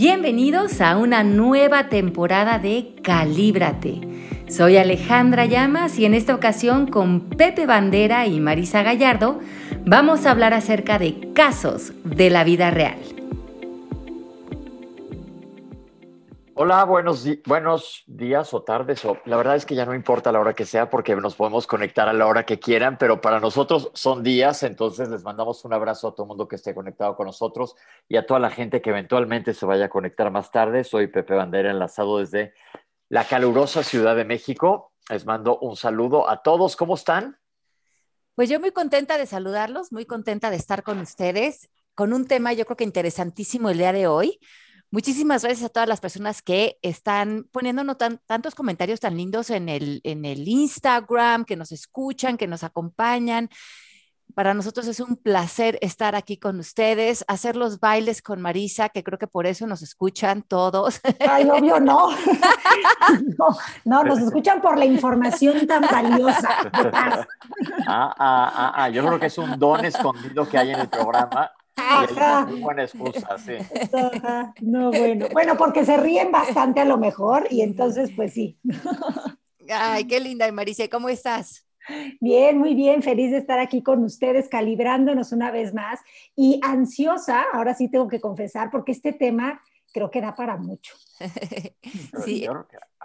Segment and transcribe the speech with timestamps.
[0.00, 4.00] Bienvenidos a una nueva temporada de Calíbrate.
[4.48, 9.40] Soy Alejandra Llamas y en esta ocasión con Pepe Bandera y Marisa Gallardo
[9.84, 13.19] vamos a hablar acerca de casos de la vida real.
[16.62, 19.02] Hola, buenos, buenos días o tardes.
[19.06, 21.66] O, la verdad es que ya no importa la hora que sea porque nos podemos
[21.66, 25.72] conectar a la hora que quieran, pero para nosotros son días, entonces les mandamos un
[25.72, 27.76] abrazo a todo el mundo que esté conectado con nosotros
[28.10, 30.84] y a toda la gente que eventualmente se vaya a conectar más tarde.
[30.84, 32.52] Soy Pepe Bandera, enlazado desde
[33.08, 34.92] la calurosa Ciudad de México.
[35.08, 36.76] Les mando un saludo a todos.
[36.76, 37.38] ¿Cómo están?
[38.34, 42.54] Pues yo muy contenta de saludarlos, muy contenta de estar con ustedes con un tema
[42.54, 44.38] yo creo que interesantísimo el día de hoy
[44.92, 50.00] Muchísimas gracias a todas las personas que están poniéndonos tantos comentarios tan lindos en el,
[50.02, 53.50] en el Instagram, que nos escuchan, que nos acompañan.
[54.34, 59.04] Para nosotros es un placer estar aquí con ustedes, hacer los bailes con Marisa, que
[59.04, 61.00] creo que por eso nos escuchan todos.
[61.20, 62.08] Ay, obvio, no.
[63.38, 66.48] no, no, nos escuchan por la información tan valiosa.
[66.72, 67.26] Ah,
[67.86, 71.52] ah, ah, ah, yo creo que es un don escondido que hay en el programa
[72.48, 73.54] muy buena excusa, sí.
[74.60, 75.26] No, bueno.
[75.32, 78.58] Bueno, porque se ríen bastante a lo mejor y entonces, pues sí.
[79.68, 80.88] Ay, qué linda, Marisa.
[80.88, 81.66] ¿Cómo estás?
[82.20, 86.00] Bien, muy bien, feliz de estar aquí con ustedes, calibrándonos una vez más
[86.36, 89.60] y ansiosa, ahora sí tengo que confesar, porque este tema
[89.92, 90.94] creo que da para mucho.
[92.24, 92.46] sí.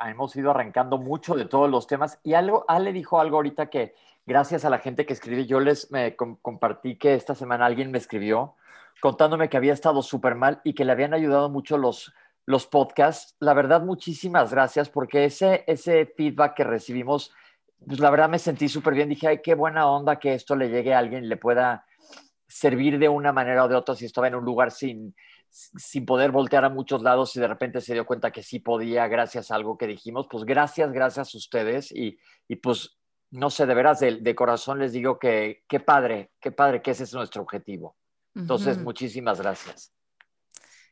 [0.06, 3.96] hemos ido arrancando mucho de todos los temas y algo, Ale dijo algo ahorita que
[4.26, 7.98] gracias a la gente que escribe, yo les me compartí que esta semana alguien me
[7.98, 8.56] escribió
[9.02, 12.14] contándome que había estado súper mal y que le habían ayudado mucho los,
[12.46, 13.36] los podcasts.
[13.40, 17.32] La verdad, muchísimas gracias porque ese, ese feedback que recibimos,
[17.86, 19.10] pues la verdad me sentí súper bien.
[19.10, 21.86] Dije, ay, qué buena onda que esto le llegue a alguien y le pueda
[22.48, 25.16] servir de una manera o de otra si estaba en un lugar sin,
[25.50, 29.08] sin poder voltear a muchos lados y de repente se dio cuenta que sí podía
[29.08, 30.28] gracias a algo que dijimos.
[30.30, 32.98] Pues gracias, gracias a ustedes y, y pues
[33.36, 36.92] no sé, de veras, de, de corazón les digo que qué padre, qué padre que
[36.92, 37.96] ese es nuestro objetivo.
[38.36, 39.94] Entonces, muchísimas gracias.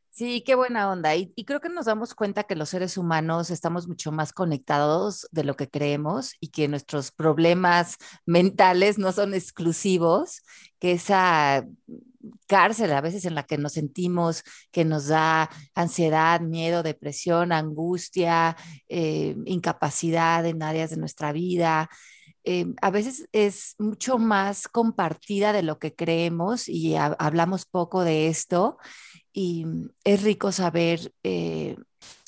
[0.10, 1.16] Sí, qué buena onda.
[1.16, 5.44] Y, creo que nos damos cuenta que los seres humanos estamos mucho más conectados de
[5.44, 10.44] lo que creemos y que nuestros problemas mentales no son exclusivos,
[10.80, 11.66] que esa
[12.48, 18.56] cárcel a veces en la que nos sentimos, que nos da ansiedad, miedo, depresión, angustia,
[18.88, 21.90] eh, incapacidad en áreas de nuestra vida,
[22.46, 28.28] Em, a veces es mucho más compartida de lo que creemos y hablamos poco de
[28.28, 28.78] esto
[29.32, 29.66] y
[30.04, 31.78] es rico saber eh,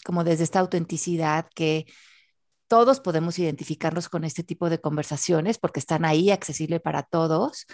[0.06, 1.86] como desde esta autenticidad que
[2.68, 7.66] todos podemos identificarnos con este tipo de conversaciones porque están ahí accesible para todos,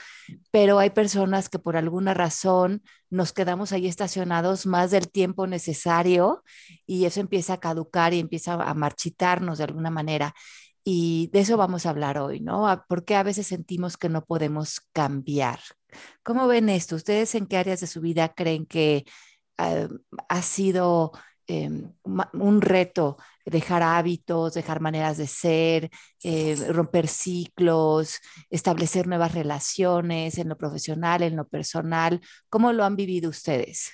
[0.51, 6.43] pero hay personas que por alguna razón nos quedamos ahí estacionados más del tiempo necesario
[6.85, 10.33] y eso empieza a caducar y empieza a marchitarnos de alguna manera.
[10.83, 12.65] Y de eso vamos a hablar hoy, ¿no?
[12.87, 15.59] Porque a veces sentimos que no podemos cambiar.
[16.23, 16.95] ¿Cómo ven esto?
[16.95, 19.05] ¿Ustedes en qué áreas de su vida creen que
[19.57, 19.87] ah,
[20.29, 21.11] ha sido
[21.47, 21.93] em,
[22.33, 25.89] un reto dejar hábitos, dejar maneras de ser,
[26.23, 32.21] eh, romper ciclos, establecer nuevas relaciones en lo profesional, en lo personal?
[32.49, 33.91] ¿Cómo lo han vivido ustedes?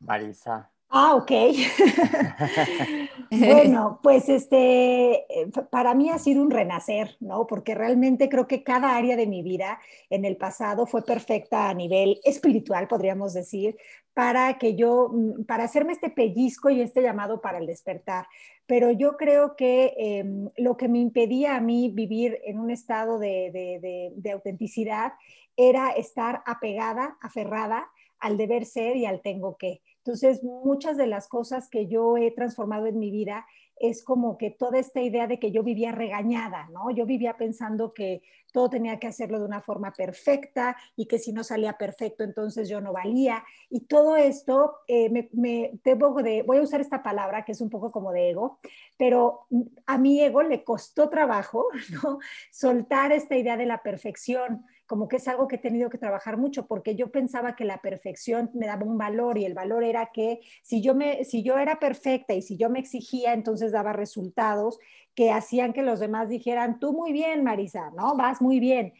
[0.00, 0.75] Marisa.
[0.98, 1.30] Ah, ok.
[3.30, 7.46] bueno, pues este, eh, para mí ha sido un renacer, ¿no?
[7.46, 11.74] Porque realmente creo que cada área de mi vida en el pasado fue perfecta a
[11.74, 13.76] nivel espiritual, podríamos decir,
[14.14, 18.26] para que yo, mm, para hacerme este pellizco y este llamado para el despertar.
[18.64, 23.18] Pero yo creo que em, lo que me impedía a mí vivir en un estado
[23.18, 25.12] de, de autenticidad
[25.58, 27.86] era estar apegada, aferrada
[28.18, 29.82] al deber ser y al tengo que.
[30.06, 33.44] Entonces, muchas de las cosas que yo he transformado en mi vida
[33.78, 36.92] es como que toda esta idea de que yo vivía regañada, ¿no?
[36.92, 38.22] Yo vivía pensando que
[38.52, 42.68] todo tenía que hacerlo de una forma perfecta y que si no salía perfecto, entonces
[42.68, 43.44] yo no valía.
[43.68, 47.68] Y todo esto, eh, me, me de, voy a usar esta palabra que es un
[47.68, 48.60] poco como de ego,
[48.96, 49.46] pero
[49.86, 51.66] a mi ego le costó trabajo,
[52.02, 52.20] ¿no?
[52.52, 56.36] Soltar esta idea de la perfección como que es algo que he tenido que trabajar
[56.36, 60.06] mucho porque yo pensaba que la perfección me daba un valor y el valor era
[60.12, 63.92] que si yo, me, si yo era perfecta y si yo me exigía, entonces daba
[63.92, 64.78] resultados
[65.14, 68.16] que hacían que los demás dijeran, tú muy bien, Marisa, ¿no?
[68.16, 68.94] Vas muy bien.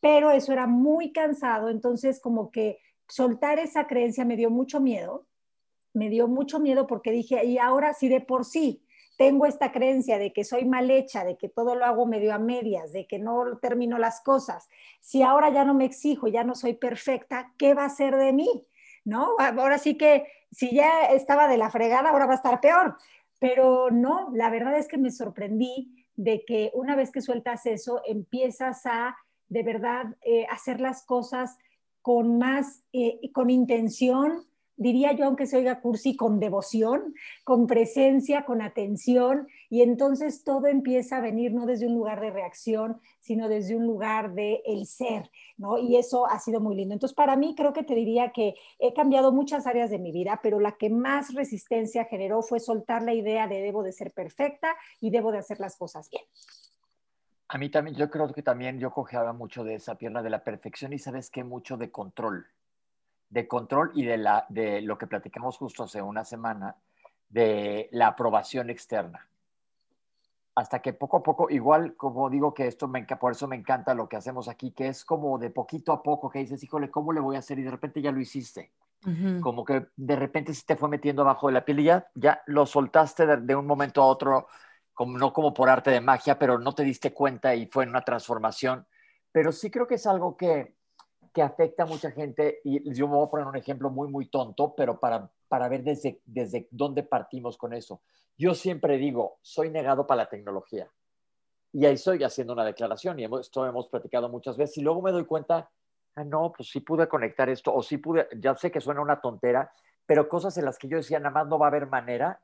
[0.00, 2.78] Pero eso era muy cansado, entonces como que
[3.08, 5.26] soltar esa creencia me dio mucho miedo,
[5.92, 8.82] me dio mucho miedo porque dije, y ahora sí de por sí,
[9.20, 12.38] tengo esta creencia de que soy mal hecha, de que todo lo hago medio a
[12.38, 16.54] medias, de que no termino las cosas, si ahora ya no me exijo, ya no
[16.54, 18.48] soy perfecta, ¿qué va a ser de mí?
[19.04, 19.34] ¿No?
[19.38, 22.96] Ahora sí que si ya estaba de la fregada, ahora va a estar peor.
[23.38, 28.00] Pero no, la verdad es que me sorprendí de que una vez que sueltas eso,
[28.06, 29.18] empiezas a
[29.48, 31.58] de verdad eh, hacer las cosas
[32.00, 34.46] con más, eh, con intención,
[34.80, 40.68] diría yo, aunque se oiga cursi, con devoción, con presencia, con atención, y entonces todo
[40.68, 44.86] empieza a venir no desde un lugar de reacción, sino desde un lugar de el
[44.86, 45.76] ser, ¿no?
[45.76, 46.94] Y eso ha sido muy lindo.
[46.94, 50.40] Entonces, para mí creo que te diría que he cambiado muchas áreas de mi vida,
[50.42, 54.74] pero la que más resistencia generó fue soltar la idea de debo de ser perfecta
[54.98, 56.24] y debo de hacer las cosas bien.
[57.48, 60.42] A mí también, yo creo que también yo cojeaba mucho de esa pierna de la
[60.42, 62.46] perfección y sabes qué, mucho de control
[63.30, 66.76] de control y de, la, de lo que platicamos justo hace una semana,
[67.28, 69.26] de la aprobación externa.
[70.56, 73.94] Hasta que poco a poco, igual como digo que esto, me, por eso me encanta
[73.94, 77.12] lo que hacemos aquí, que es como de poquito a poco, que dices, híjole, ¿cómo
[77.12, 77.58] le voy a hacer?
[77.60, 78.72] Y de repente ya lo hiciste.
[79.40, 82.42] Como que de repente se te fue metiendo abajo de la piel y ya, ya
[82.44, 84.48] lo soltaste de, de un momento a otro,
[84.92, 88.02] como, no como por arte de magia, pero no te diste cuenta y fue una
[88.02, 88.86] transformación.
[89.32, 90.74] Pero sí creo que es algo que,
[91.32, 94.26] que afecta a mucha gente, y yo me voy a poner un ejemplo muy, muy
[94.26, 98.02] tonto, pero para, para ver desde, desde dónde partimos con eso.
[98.36, 100.90] Yo siempre digo, soy negado para la tecnología.
[101.72, 105.12] Y ahí estoy haciendo una declaración, y esto hemos platicado muchas veces, y luego me
[105.12, 105.70] doy cuenta,
[106.16, 109.20] ah, no, pues sí pude conectar esto, o sí pude, ya sé que suena una
[109.20, 109.70] tontera,
[110.06, 112.40] pero cosas en las que yo decía, nada más no va a haber manera,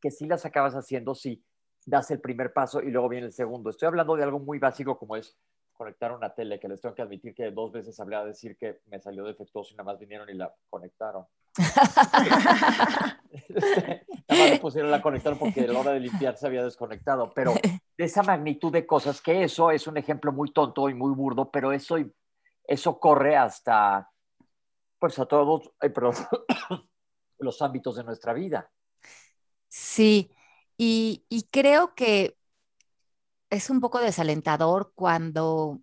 [0.00, 1.42] que sí las acabas haciendo si
[1.86, 3.70] das el primer paso y luego viene el segundo.
[3.70, 5.36] Estoy hablando de algo muy básico como es
[5.72, 8.80] conectar una tele, que les tengo que admitir que dos veces hablé a decir que
[8.86, 11.26] me salió defectuoso y nada más vinieron y la conectaron.
[13.48, 16.64] Este, nada más le pusieron la conectar porque a la hora de limpiar se había
[16.64, 17.32] desconectado.
[17.34, 21.12] Pero de esa magnitud de cosas, que eso es un ejemplo muy tonto y muy
[21.14, 21.96] burdo, pero eso,
[22.64, 24.10] eso corre hasta,
[24.98, 25.70] pues a todos,
[27.38, 28.70] los ámbitos de nuestra vida.
[29.68, 30.30] Sí,
[30.76, 32.36] y, y creo que
[33.52, 35.80] es un poco desalentador cuando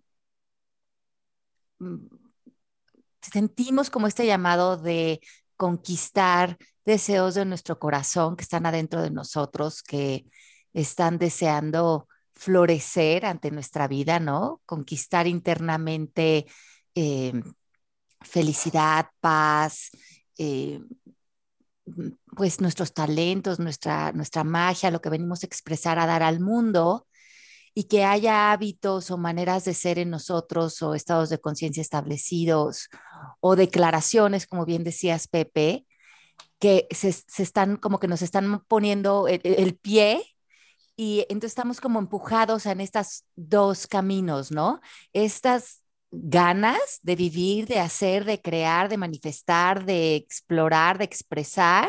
[1.78, 2.06] mm,
[3.22, 5.20] sentimos como este llamado de
[5.56, 10.24] conquistar deseos de nuestro corazón que están adentro de nosotros, que
[10.72, 14.62] están deseando florecer ante nuestra vida, ¿no?
[14.66, 16.46] Conquistar internamente
[16.96, 17.32] eh,
[18.20, 19.90] felicidad, paz,
[20.38, 20.80] eh,
[22.36, 27.06] pues nuestros talentos, nuestra, nuestra magia, lo que venimos a expresar, a dar al mundo
[27.74, 32.88] y que haya hábitos o maneras de ser en nosotros o estados de conciencia establecidos
[33.40, 35.86] o declaraciones, como bien decías, Pepe,
[36.58, 37.08] que se,
[37.42, 40.22] están como que nos están poniendo el, pie
[40.96, 44.80] y entonces estamos como empujados en estos dos caminos, ¿no?
[45.14, 51.88] Estas ganas de vivir, de hacer, de crear, de manifestar, de explorar, de expresar.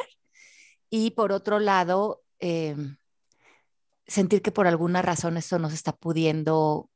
[0.89, 2.97] Y por otro lado, em,
[4.11, 6.89] sentir que por alguna razón esto no se está pudiendo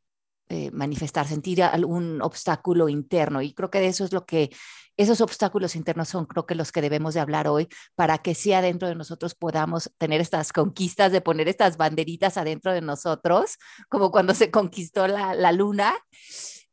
[0.50, 3.42] eh, manifestar, sentir algún obstáculo interno.
[3.42, 4.52] Y creo que de eso es lo que,
[4.98, 8.54] esos obstáculos internos son creo que los que debemos de hablar hoy para que sí
[8.54, 13.58] adentro de nosotros podamos tener estas conquistas de poner estas banderitas adentro de nosotros,
[13.90, 15.96] como cuando se conquistó la, luna,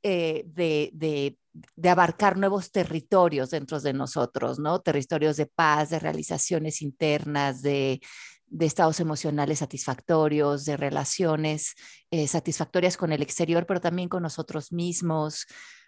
[0.02, 1.38] eh, de, de,
[1.74, 4.80] de abarcar nuevos territorios dentro de nosotros, ¿no?
[4.80, 8.00] Territorios de paz, de realizaciones internas, de,
[8.52, 11.74] de estados emocionales satisfactorios, de relaciones
[12.10, 15.46] eh, satisfactorias con el exterior, pero también con nosotros mismos.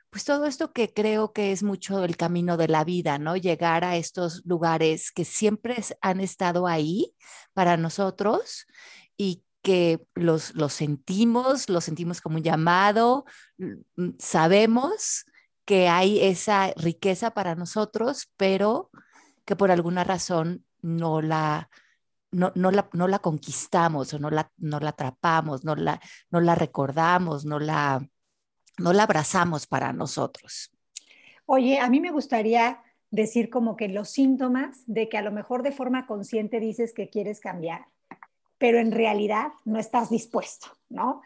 [0.08, 3.36] Pues todo esto que creo que es mucho el camino de la vida, ¿no?
[3.36, 7.14] Llegar a estos lugares que siempre han estado ahí
[7.52, 8.66] para nosotros
[9.16, 13.26] y que los, los sentimos, los sentimos como un llamado,
[13.58, 15.26] mm, sabemos
[15.66, 18.90] que hay esa riqueza para nosotros, pero
[19.44, 21.68] que por alguna razón no la,
[22.34, 26.00] no, no, la, no la conquistamos o no la, no la atrapamos, no la,
[26.30, 28.06] no la recordamos, no la,
[28.78, 30.72] no la abrazamos para nosotros.
[31.46, 35.62] Oye, a mí me gustaría decir como que los síntomas de que a lo mejor
[35.62, 37.86] de forma consciente dices que quieres cambiar,
[38.58, 41.22] pero en realidad no estás dispuesto, ¿no?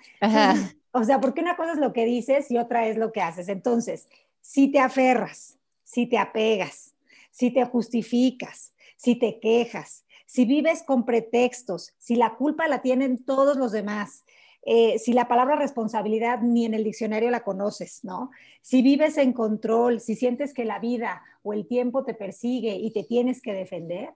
[0.92, 3.48] O sea, porque una cosa es lo que dices y otra es lo que haces.
[3.48, 4.08] Entonces,
[4.40, 6.94] si te aferras, si te apegas,
[7.30, 13.24] si te justificas, si te quejas, si vives con pretextos, si la culpa la tienen
[13.24, 14.26] todos los demás,
[14.60, 18.30] eh, si la palabra responsabilidad ni en el diccionario la conoces, ¿no?
[18.60, 22.90] Si vives en control, si sientes que la vida o el tiempo te persigue y
[22.90, 24.10] te tienes que defender,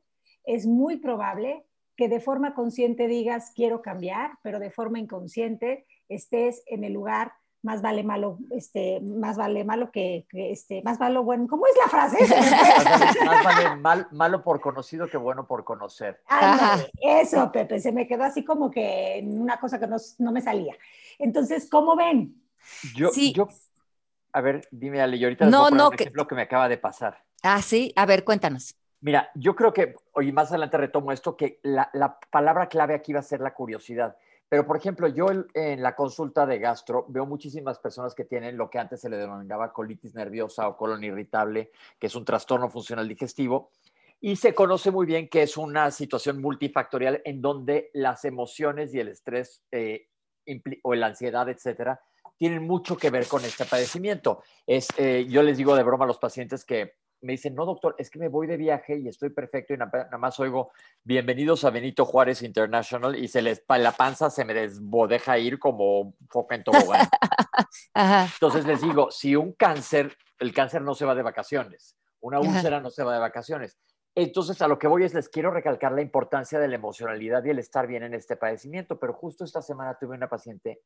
[0.44, 1.64] es muy probable
[1.96, 7.32] que de forma consciente digas quiero cambiar, pero de forma inconsciente estés en el lugar
[7.62, 11.88] más vale malo, este, más vale malo que, este, más vale bueno, ¿cómo es la
[11.88, 12.18] frase?
[13.24, 16.20] más vale mal, malo por conocido que bueno por conocer.
[17.00, 20.40] eso, Pepe, se me quedó así como que en una cosa que no, no me
[20.40, 20.76] salía.
[21.18, 22.42] Entonces, ¿cómo ven?
[22.94, 23.32] Yo, sí.
[23.32, 23.48] yo,
[24.32, 27.22] a ver, dime Ale, y ahorita no, no, un ejemplo que me acaba de pasar.
[27.42, 28.74] Ah, sí, a ver, cuéntanos.
[29.00, 33.12] Mira, yo creo que, hoy más adelante retomo esto, que la, la palabra clave aquí
[33.12, 34.16] va a ser la curiosidad.
[34.52, 38.68] Pero, por ejemplo, yo en la consulta de gastro veo muchísimas personas que tienen lo
[38.68, 43.08] que antes se le denominaba colitis nerviosa o colon irritable, que es un trastorno funcional
[43.08, 43.70] digestivo.
[44.20, 49.00] Y se conoce muy bien que es una situación multifactorial en donde las emociones y
[49.00, 50.08] el estrés eh,
[50.82, 52.02] o la ansiedad, etcétera,
[52.36, 54.42] tienen mucho que ver con este padecimiento.
[54.66, 57.94] Es, eh, yo les digo de broma a los pacientes que me dicen, no, doctor,
[57.98, 60.72] es que me voy de viaje y estoy perfecto y nada más oigo,
[61.04, 66.14] bienvenidos a Benito Juárez International y se les, la panza se me desbodeja ir como
[66.28, 67.06] foca en tobogán.
[68.34, 72.80] Entonces les digo, si un cáncer, el cáncer no se va de vacaciones, una úlcera
[72.80, 73.78] no se va de vacaciones.
[74.14, 77.50] Entonces, a lo que voy es, les quiero recalcar la importancia de la emocionalidad y
[77.50, 80.82] el estar bien en este padecimiento, pero justo esta semana tuve una paciente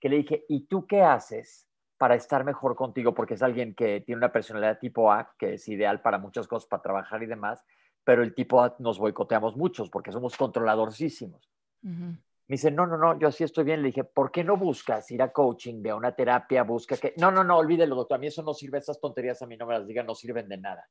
[0.00, 1.68] que le dije, ¿y tú qué haces
[2.02, 5.68] para estar mejor contigo, porque es alguien que tiene una personalidad tipo A, que es
[5.68, 7.64] ideal para muchas cosas, para trabajar y demás,
[8.02, 11.48] pero el tipo A nos boicoteamos muchos porque somos controladorcísimos.
[11.80, 12.18] Me
[12.48, 13.82] dice, no, no, no, yo así estoy bien.
[13.82, 17.14] Le dije, ¿por qué no buscas ir a coaching, ve a una terapia, busca que...
[17.18, 19.66] No, no, no, olvídelo, doctor, a mí eso no sirve, esas tonterías a mí no
[19.66, 20.84] me las digan, no sirven de nada.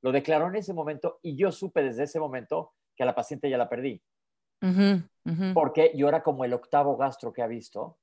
[0.00, 3.50] Lo declaró en ese momento y yo supe desde ese momento que a la paciente
[3.50, 4.00] ya la perdí.
[5.54, 7.98] Porque yo era como el octavo gastro que ha visto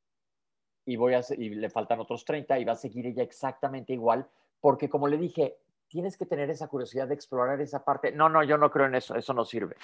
[0.90, 4.28] y, voy a, y le faltan otros 30 y va a seguir ella exactamente igual,
[4.60, 8.12] porque como le dije, tienes que tener esa curiosidad de explorar esa parte.
[8.12, 9.76] No, no, yo no creo en eso, eso no sirve.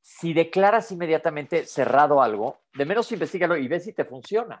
[0.00, 4.58] Si declaras inmediatamente cerrado algo, de menos investigalo y ve si te funciona.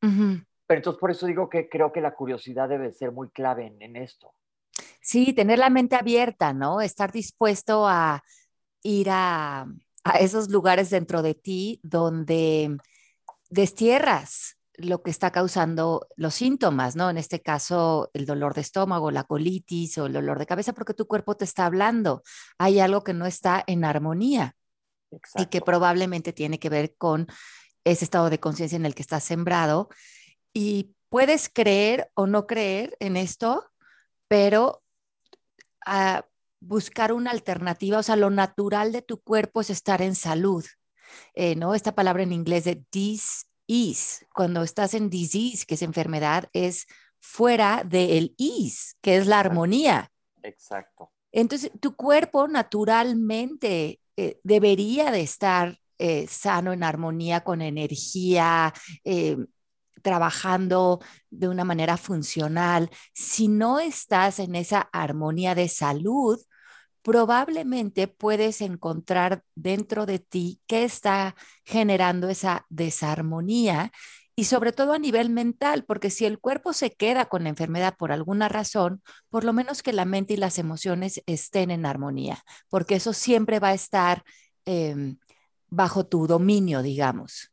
[0.00, 3.80] Pero entonces por eso digo que creo que la curiosidad debe ser muy clave en,
[3.80, 4.34] en esto.
[5.00, 6.80] Sí, tener la mente abierta, ¿no?
[6.80, 8.24] Estar dispuesto a
[8.82, 9.66] ir a,
[10.02, 12.76] a esos lugares dentro de ti donde
[13.48, 17.10] destierras lo que está causando los síntomas, ¿no?
[17.10, 20.94] En este caso, el dolor de estómago, la colitis o el dolor de cabeza, porque
[20.94, 22.22] tu cuerpo te está hablando.
[22.58, 24.56] Hay algo que no está en armonía
[25.36, 27.26] y que probablemente tiene que ver con
[27.84, 29.88] ese estado de conciencia en el que estás sembrado.
[30.52, 33.64] Y puedes creer o no creer en esto,
[34.28, 34.82] pero
[35.86, 36.26] ah,
[36.60, 40.64] buscar una alternativa, o sea, lo natural de tu cuerpo es estar en salud.
[41.34, 41.74] Eh, ¿no?
[41.74, 44.24] Esta palabra en inglés de dis is.
[44.34, 46.86] Cuando estás en disease, que es enfermedad, es
[47.20, 50.10] fuera del is, que es la armonía.
[50.42, 51.12] Exacto.
[51.32, 58.72] Entonces, tu cuerpo naturalmente eh, debería de estar eh, sano, en armonía, con energía,
[59.04, 59.36] eh,
[60.02, 62.90] trabajando de una manera funcional.
[63.12, 66.38] Si no estás en esa armonía de salud,
[67.06, 73.92] probablemente puedes encontrar dentro de ti qué está generando esa desarmonía
[74.34, 77.94] y sobre todo a nivel mental, porque si el cuerpo se queda con la enfermedad
[77.96, 82.42] por alguna razón, por lo menos que la mente y las emociones estén en armonía,
[82.68, 84.24] porque eso siempre va a estar
[84.64, 85.16] em,
[85.68, 87.52] bajo tu dominio, digamos.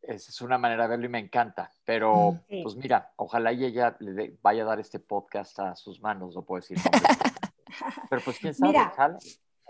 [0.00, 4.38] Esa es una manera de verlo y me encanta, pero pues mira, ojalá ella le
[4.40, 6.78] vaya a dar este podcast a sus manos, no puedo decir.
[8.10, 8.92] Pero pues quién sabe, Mira,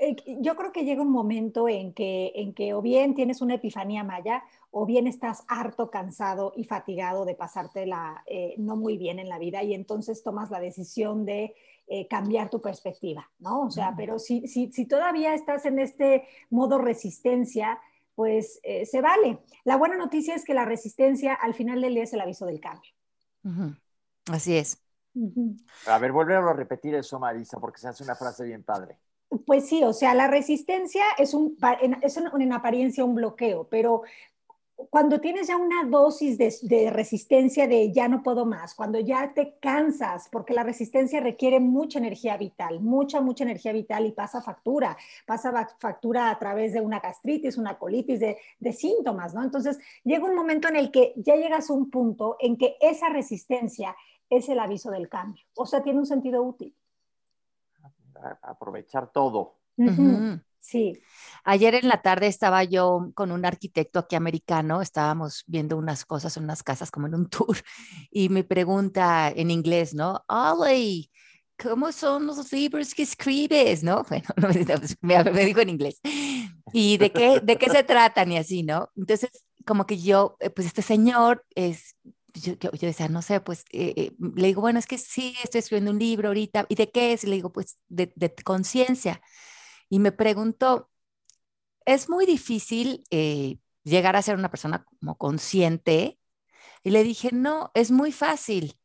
[0.00, 3.54] eh, yo creo que llega un momento en que, en que o bien tienes una
[3.54, 9.20] epifanía maya o bien estás harto, cansado y fatigado de pasártela eh, no muy bien
[9.20, 11.54] en la vida y entonces tomas la decisión de
[11.87, 13.62] eh, cambiar tu perspectiva, ¿no?
[13.62, 17.78] O sea, pero si, si, si, todavía estás en este modo resistencia,
[18.14, 19.40] pues se vale.
[19.64, 22.61] La buena noticia es que la resistencia al final del día es el aviso del
[22.61, 22.92] cambio.
[24.30, 24.84] Así es.
[25.87, 28.99] A ver, volver a repetir eso, Marisa, porque se hace una frase bien padre.
[29.47, 31.56] Pues sí, o sea, la resistencia es, un,
[32.02, 34.02] es en, apariencia un bloqueo, pero
[34.90, 39.56] cuando tienes ya una dosis de, resistencia de ya no puedo más, cuando ya te
[39.61, 44.97] cansas, porque la resistencia requiere mucha energía vital, mucha, mucha energía vital y pasa factura,
[45.26, 49.42] pasa factura a través de una gastritis, una colitis, de, de síntomas, ¿no?
[49.42, 53.09] Entonces llega un momento en el que ya llegas a un punto en que esa
[53.09, 53.94] resistencia
[54.31, 55.45] es el aviso del cambio.
[55.54, 56.75] O sea, tiene un sentido útil.
[58.43, 59.59] Aprovechar todo.
[60.64, 60.99] Sí.
[61.45, 66.38] Ayer en la tarde estaba yo con un arquitecto aquí americano, estábamos viendo unas cosas,
[66.38, 67.59] unas casas como en un tour,
[68.11, 70.25] y me pregunta en inglés, ¿no?
[70.26, 71.11] Ollie,
[71.62, 73.83] ¿cómo son los libros que escribes?
[73.83, 74.07] ¿No?
[74.37, 76.00] Bueno, me, me dijo en inglés.
[76.73, 78.88] ¿Y de qué, de qué se tratan y así, no?
[78.97, 79.31] Entonces,
[79.66, 81.97] como que yo, eh, pues este señor es
[82.35, 85.93] yo, decía, no sé, pues eh, eh, le digo, bueno, es que sí, estoy escribiendo
[85.93, 86.67] un libro ahorita.
[86.69, 87.25] ¿Y de qué es?
[87.25, 88.12] Y le digo, pues de,
[88.45, 89.23] conciencia.
[89.88, 90.91] Y me preguntó,
[91.87, 96.19] es muy difícil eh, llegar a ser una persona como consciente.
[96.83, 98.79] Y le dije, no, es muy fácil.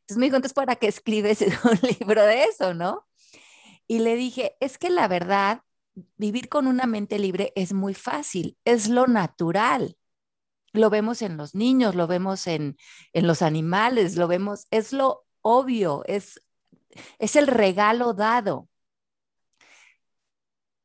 [0.00, 3.06] Entonces me dijo, entonces, ¿para qué escribes un libro de eso, no?
[3.86, 5.62] Y le dije, es que la verdad,
[6.16, 9.96] vivir con una mente libre es muy fácil, es lo natural.
[10.74, 12.76] Lo vemos en los niños, lo vemos en,
[13.12, 16.42] en los animales, lo vemos, es lo obvio, es,
[17.18, 18.68] es el regalo dado.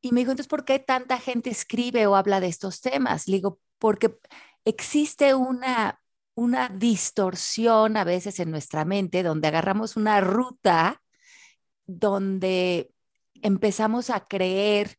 [0.00, 3.28] Y me dijo, entonces, ¿por qué tanta gente escribe o habla de estos temas?
[3.28, 4.16] Le digo, porque
[4.64, 6.00] existe una,
[6.34, 11.02] una distorsión a veces en nuestra mente donde agarramos una ruta
[11.86, 12.94] donde
[13.42, 14.96] empezamos a creer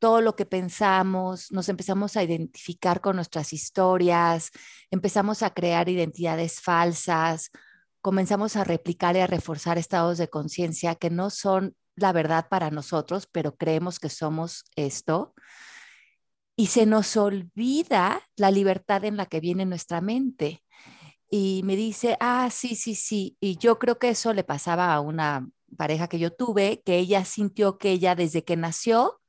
[0.00, 4.50] todo lo que pensamos, nos empezamos a identificar con nuestras historias,
[4.90, 7.50] empezamos a crear identidades falsas,
[8.00, 12.70] comenzamos a replicar y a reforzar estados de conciencia que no son la verdad para
[12.70, 15.34] nosotros, pero creemos que somos esto.
[16.56, 20.64] Y se nos olvida la libertad en la que viene nuestra mente.
[21.30, 23.36] Y me dice, ah, sí, sí, sí.
[23.38, 27.24] Y yo creo que eso le pasaba a una pareja que yo tuve, que ella
[27.24, 29.19] sintió que ella desde que nació,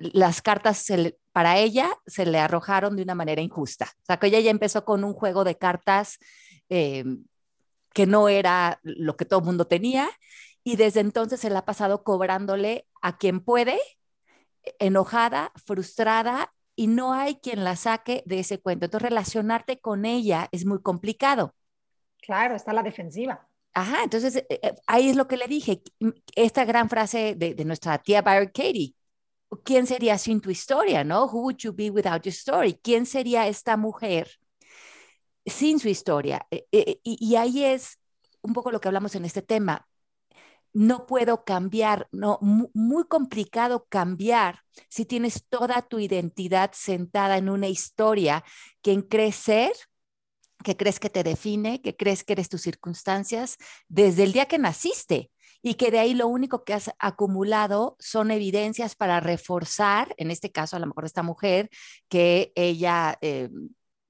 [0.00, 0.86] las cartas
[1.32, 3.86] para ella se le arrojaron de una manera injusta.
[4.02, 6.18] O sea, que ella ya empezó con un juego de cartas
[6.68, 7.04] eh,
[7.94, 10.08] que no era lo que todo el mundo tenía
[10.64, 13.78] y desde entonces se la ha pasado cobrándole a quien puede,
[14.78, 18.84] enojada, frustrada y no hay quien la saque de ese cuento.
[18.84, 21.54] Entonces relacionarte con ella es muy complicado.
[22.20, 23.48] Claro, está la defensiva.
[23.74, 25.82] Ajá, entonces eh, eh, ahí es lo que le dije,
[26.34, 28.94] esta gran frase de, de nuestra tía Barry Katie,
[29.64, 31.24] ¿quién sería sin tu historia, no?
[31.26, 32.74] Who would you be without your story?
[32.82, 34.30] ¿Quién sería esta mujer
[35.46, 36.46] sin su historia?
[36.50, 37.98] Eh, y, y ahí es
[38.42, 39.88] un poco lo que hablamos en este tema
[40.72, 47.68] no puedo cambiar, no, muy complicado cambiar si tienes toda tu identidad sentada en una
[47.68, 48.44] historia
[48.82, 49.72] que en crecer,
[50.62, 53.56] que crees que te define, que crees que eres tus circunstancias
[53.88, 55.30] desde el día que naciste
[55.62, 60.52] y que de ahí lo único que has acumulado son evidencias para reforzar, en este
[60.52, 61.70] caso a lo mejor esta mujer,
[62.08, 63.48] que ella eh,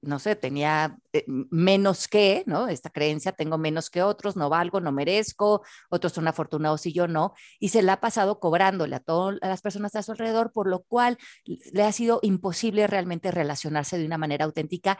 [0.01, 2.67] no sé, tenía eh, menos que, ¿no?
[2.67, 7.07] Esta creencia, tengo menos que otros, no valgo, no merezco, otros son afortunados y yo
[7.07, 10.67] no, y se la ha pasado cobrándole a todas las personas a su alrededor, por
[10.67, 14.97] lo cual le ha sido imposible realmente relacionarse de una manera auténtica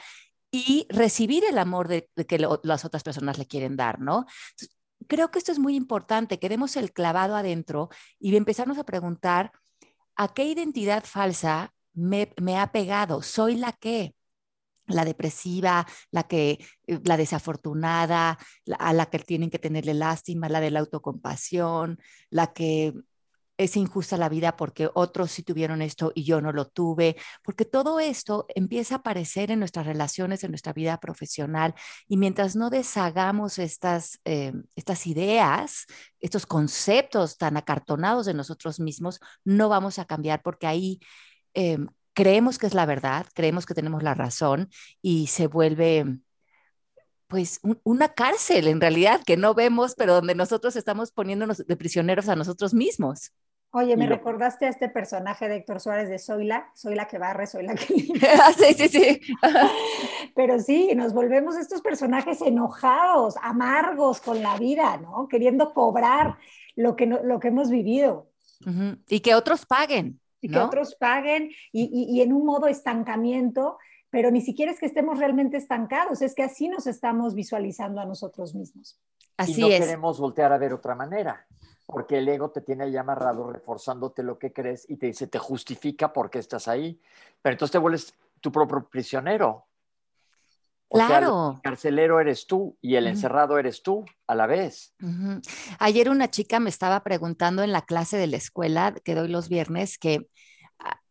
[0.52, 4.26] y recibir el amor de, que las otras personas le quieren dar, ¿no?
[5.08, 9.52] Creo que esto es muy importante, que demos el clavado adentro y empezarnos a preguntar,
[10.16, 13.22] ¿a qué identidad falsa me, ha pegado?
[13.22, 14.16] ¿Soy la que?
[14.88, 16.58] la depresiva, la que
[16.88, 18.40] eh, la desafortunada,
[18.80, 22.00] a la que tienen que tenerle lástima, la de la autocompasión,
[22.32, 22.96] la que
[23.60, 27.65] es injusta la vida porque otros sí tuvieron esto y yo no lo tuve, porque
[27.65, 31.76] todo esto empieza a aparecer en nuestras relaciones, en nuestra vida profesional,
[32.08, 34.54] y mientras no deshagamos estas, eh,
[35.06, 35.86] ideas,
[36.22, 41.00] estos conceptos tan acartonados de nosotros mismos, no vamos a cambiar porque ahí
[41.54, 44.69] em, creemos que es la verdad, creemos que tenemos la razón
[45.02, 46.19] y se vuelve
[47.28, 52.28] pues una cárcel en realidad que no vemos, pero donde nosotros estamos poniéndonos de prisioneros
[52.30, 53.34] a nosotros mismos.
[53.72, 57.20] Oye, me recordaste a este personaje de Héctor Suárez de Soy la, soy la que
[57.20, 57.86] barre, soy la que
[58.42, 59.22] ah, sí, sí, sí.
[60.36, 65.28] Pero sí, nos volvemos estos personajes enojados, amargos con la vida, ¿no?
[65.28, 66.38] Queriendo cobrar
[66.76, 68.32] lo que, lo que hemos vivido.
[69.08, 73.78] Y que otros paguen y que otros paguen y, en un modo estancamiento,
[74.10, 78.06] pero ni siquiera es que estemos realmente estancados, es que así nos estamos visualizando a
[78.06, 79.00] nosotros mismos.
[79.38, 81.46] Así y no queremos voltear a ver otra manera,
[81.91, 85.39] porque el ego te tiene ahí amarrado, reforzándote lo que crees y te dice, te
[85.39, 87.02] justifica por qué estás ahí,
[87.41, 89.65] pero entonces te vuelves tu propio prisionero.
[90.88, 91.54] claro.
[91.56, 94.93] el carcelero eres tú y el encerrado eres tú a la vez.
[95.80, 99.49] Ayer una chica me estaba preguntando en la clase de la escuela que doy los
[99.49, 100.30] viernes que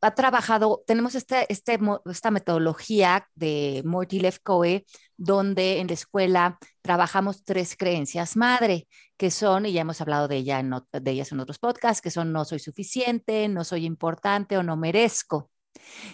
[0.00, 7.44] ha, trabajado, tenemos este, este, esta metodología de Morty Lefkoe, donde en la escuela trabajamos
[7.44, 11.58] tres creencias madre, que son, y ya hemos hablado de, ella de ellas en otros
[11.58, 15.50] podcasts, que son no soy suficiente, no soy importante o no merezco.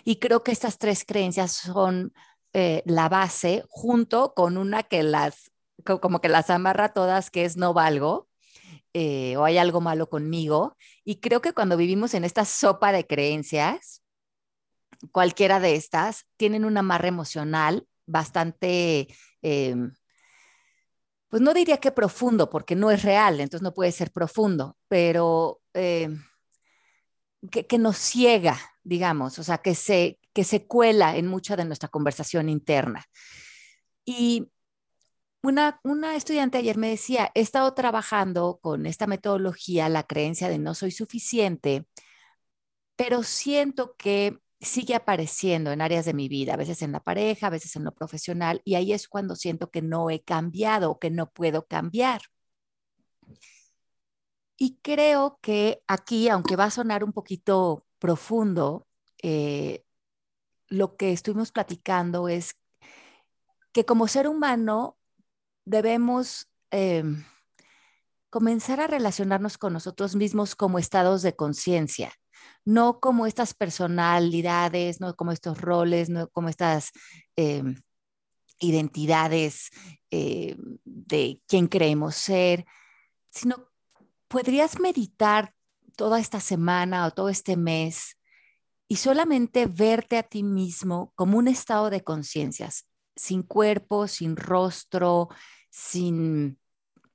[0.05, 2.13] Y creo que estas tres creencias son
[2.53, 5.51] eh, la base junto con una que las
[5.85, 8.29] como que las amarra todas, que es no valgo,
[8.95, 10.77] eh, o hay algo malo conmigo.
[11.05, 14.03] Y creo que cuando vivimos en esta sopa de creencias,
[15.13, 19.09] cualquiera de estas tienen un amarre emocional bastante
[19.43, 19.93] em,
[21.35, 25.61] pues no diría que profundo, porque no es real, entonces no puede ser profundo, pero
[25.73, 26.23] em,
[27.51, 31.65] que, que, nos ciega, digamos, o sea, que se, que se cuela en mucha de
[31.65, 33.05] nuestra conversación interna.
[34.05, 34.49] Y
[35.45, 40.59] una, una, estudiante ayer me decía, he estado trabajando con esta metodología, la creencia de
[40.59, 41.87] no soy suficiente,
[42.97, 47.49] pero siento que sigue apareciendo en áreas de mi vida, a veces en la pareja,
[47.49, 51.11] a veces en lo profesional, y ahí es cuando siento que no he cambiado que
[51.11, 52.23] no puedo cambiar.
[54.57, 58.87] Y creo que aquí, aunque va a sonar un poquito profundo,
[59.23, 59.85] eh,
[60.69, 62.57] lo que estuvimos platicando es
[63.73, 64.99] que como ser humano
[65.65, 67.25] debemos em,
[68.31, 72.13] comenzar a relacionarnos con nosotros mismos como estados de conciencia,
[72.65, 76.91] no como estas personalidades, no como estos roles, no como estas
[77.37, 77.77] em,
[78.59, 79.71] identidades
[80.11, 82.65] eh, de quién creemos ser,
[83.31, 83.69] sino
[84.29, 85.55] podrías meditar
[85.97, 88.17] toda esta semana o todo este mes
[88.89, 95.29] y solamente verte a ti mismo como un estado de conciencias, sin cuerpo, sin rostro,
[95.71, 96.59] sin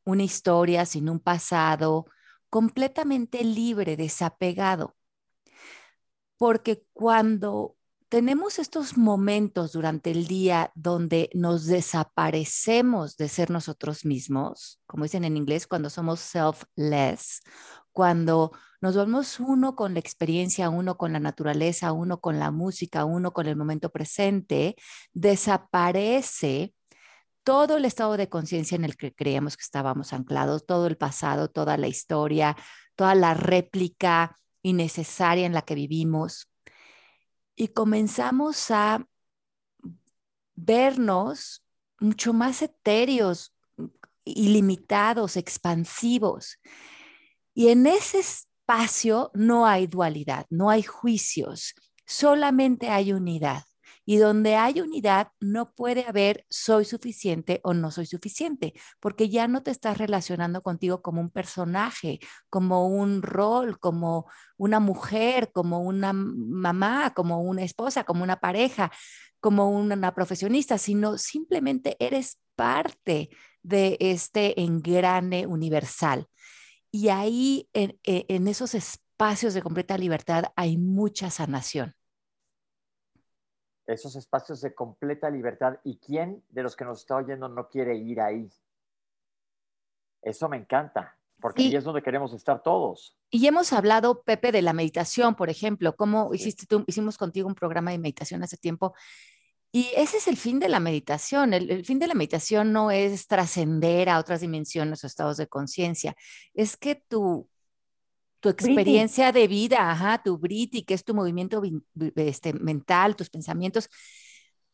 [0.06, 2.06] una historia, sin un pasado,
[2.50, 4.96] completamente libre, desapegado.
[6.38, 7.76] Porque cuando
[8.10, 15.24] tenemos estos momentos durante el día donde nos desaparecemos de ser nosotros mismos, como dicen
[15.24, 17.42] en inglés, cuando somos selfless,
[17.92, 23.06] cuando nos volvemos uno con la experiencia, uno con la naturaleza, uno con la música,
[23.06, 24.76] uno con el momento presente,
[25.14, 26.74] desaparece
[27.44, 31.50] todo el estado de conciencia en el que creíamos que estábamos anclados, todo el pasado,
[31.50, 32.56] toda la historia,
[32.96, 36.50] toda la réplica innecesaria en la que vivimos.
[37.62, 39.06] Y comenzamos a
[40.56, 41.62] vernos
[42.00, 43.54] mucho más etéreos,
[44.24, 46.58] ilimitados, expansivos.
[47.54, 53.64] Y en ese espacio no hay dualidad, no hay juicios, solamente hay unidad.
[54.10, 59.48] Y donde hay unidad, no puede haber soy suficiente o no soy suficiente, porque ya
[59.48, 62.20] no te estás relacionando contigo como un personaje,
[62.50, 64.26] como un rol, como
[64.58, 68.92] una mujer, como una mamá, como una esposa, como una pareja,
[69.40, 73.30] como una profesionista, sino simplemente eres parte
[73.62, 76.26] de este engrane universal.
[76.90, 81.99] Y ahí, en, en esos espacios de completa libertad, hay mucha sanación
[83.94, 85.80] esos espacios de completa libertad.
[85.84, 88.50] ¿Y quién de los que nos está oyendo no quiere ir ahí?
[90.22, 93.18] Eso me encanta, porque ahí es donde queremos estar todos.
[93.30, 97.56] Y hemos hablado, Pepe, de la meditación, por ejemplo, cómo hiciste tú, hicimos contigo un
[97.56, 98.94] programa de meditación hace tiempo.
[99.72, 101.54] Y ese es el fin de la meditación.
[101.54, 105.48] El, el fin de la meditación no es trascender a otras dimensiones o estados de
[105.48, 106.16] conciencia,
[106.54, 107.48] es que tu,
[108.40, 111.62] tu experiencia de vida, ajá, tu briti, que es tu movimiento
[112.16, 113.90] este, mental, tus pensamientos,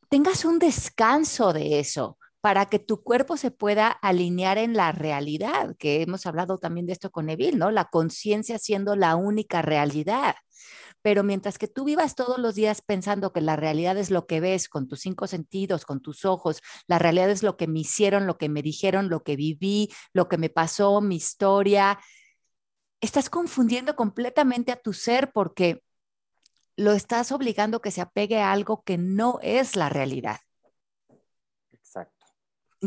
[0.09, 5.75] tengas un descanso de eso para que tu cuerpo se pueda alinear en la realidad,
[5.79, 7.71] que hemos hablado también de esto con Neville, ¿no?
[7.71, 10.35] La conciencia siendo la única realidad.
[11.01, 14.41] Pero mientras que tú vivas todos los días pensando que la realidad es lo que
[14.41, 18.27] ves con tus cinco sentidos, con tus ojos, la realidad es lo que me hicieron,
[18.27, 21.99] lo que me dijeron, lo que viví, lo que me pasó, mi historia,
[23.01, 25.83] estás confundiendo completamente a tu ser porque
[26.77, 30.39] lo estás obligando que se apegue a algo que no es la realidad.
[31.71, 32.25] Exacto.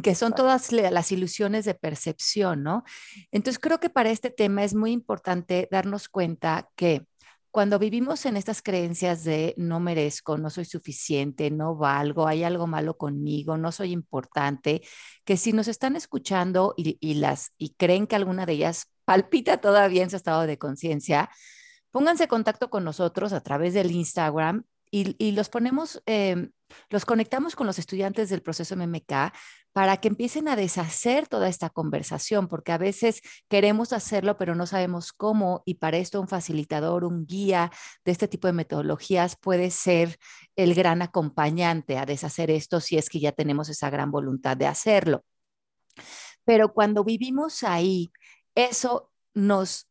[0.03, 2.85] Que son todas las ilusiones de percepción, ¿no?
[3.31, 7.07] Entonces creo que para este tema es muy importante darnos cuenta que
[7.51, 12.67] cuando vivimos en estas creencias de no merezco, no soy suficiente, no valgo, hay algo
[12.67, 14.83] malo conmigo, no soy importante,
[15.25, 19.59] que si nos están escuchando y, y las y creen que alguna de ellas palpita
[19.59, 21.31] todavía en su estado de conciencia,
[21.91, 26.51] pónganse en contacto con nosotros a través del Instagram y, los ponemos, em,
[26.91, 29.33] los conectamos con los estudiantes del proceso MMK
[29.79, 34.67] para que empiecen a deshacer toda esta conversación, porque a veces queremos hacerlo, pero no
[34.67, 37.71] sabemos cómo, y para esto un facilitador, un guía
[38.05, 40.19] de este tipo de metodologías puede ser
[40.57, 44.67] el gran acompañante a deshacer esto si es que ya tenemos esa gran voluntad de
[44.67, 45.25] hacerlo.
[46.45, 48.11] Pero cuando vivimos ahí,
[48.57, 49.88] eso nos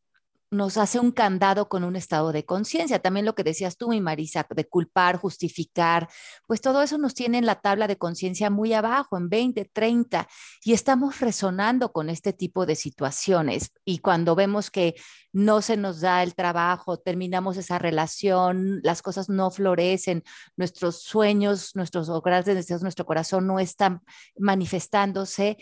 [0.50, 3.00] nos hace un candado con un estado de conciencia.
[3.00, 6.08] También lo que decías tú, mi Marisa, de culpar, justificar,
[6.46, 10.28] pues todo eso nos tiene en la tabla de conciencia muy abajo, en 20, 30,
[10.64, 13.72] y estamos resonando con este tipo de situaciones.
[13.84, 14.94] Y cuando vemos que
[15.32, 20.22] no se nos da el trabajo, terminamos esa relación, las cosas no florecen,
[20.56, 24.00] nuestros sueños, nuestros grandes deseos, nuestro corazón no están
[24.38, 25.58] manifestándose,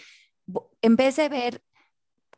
[0.80, 1.62] en vez de ver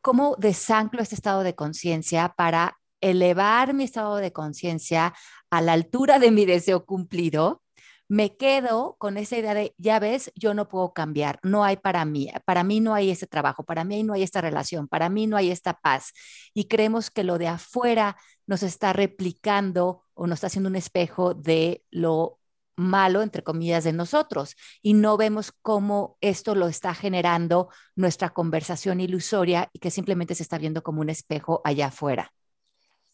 [0.08, 5.12] cómo desanclo este estado de conciencia para elevar mi estado de conciencia
[5.50, 7.62] a la altura de mi deseo cumplido,
[8.08, 12.06] me quedo con esa idea de, ya ves, yo no puedo cambiar, no hay para
[12.06, 15.26] mí, para mí no hay ese trabajo, para mí no hay esta relación, para mí
[15.26, 16.14] no hay esta paz.
[16.54, 18.16] Y creemos que lo de afuera
[18.46, 22.37] nos está replicando o nos está haciendo un espejo de lo
[22.78, 29.00] malo, entre comillas, de nosotros y no vemos cómo esto lo está generando nuestra conversación
[29.00, 32.32] ilusoria y que simplemente se está viendo como un espejo allá afuera.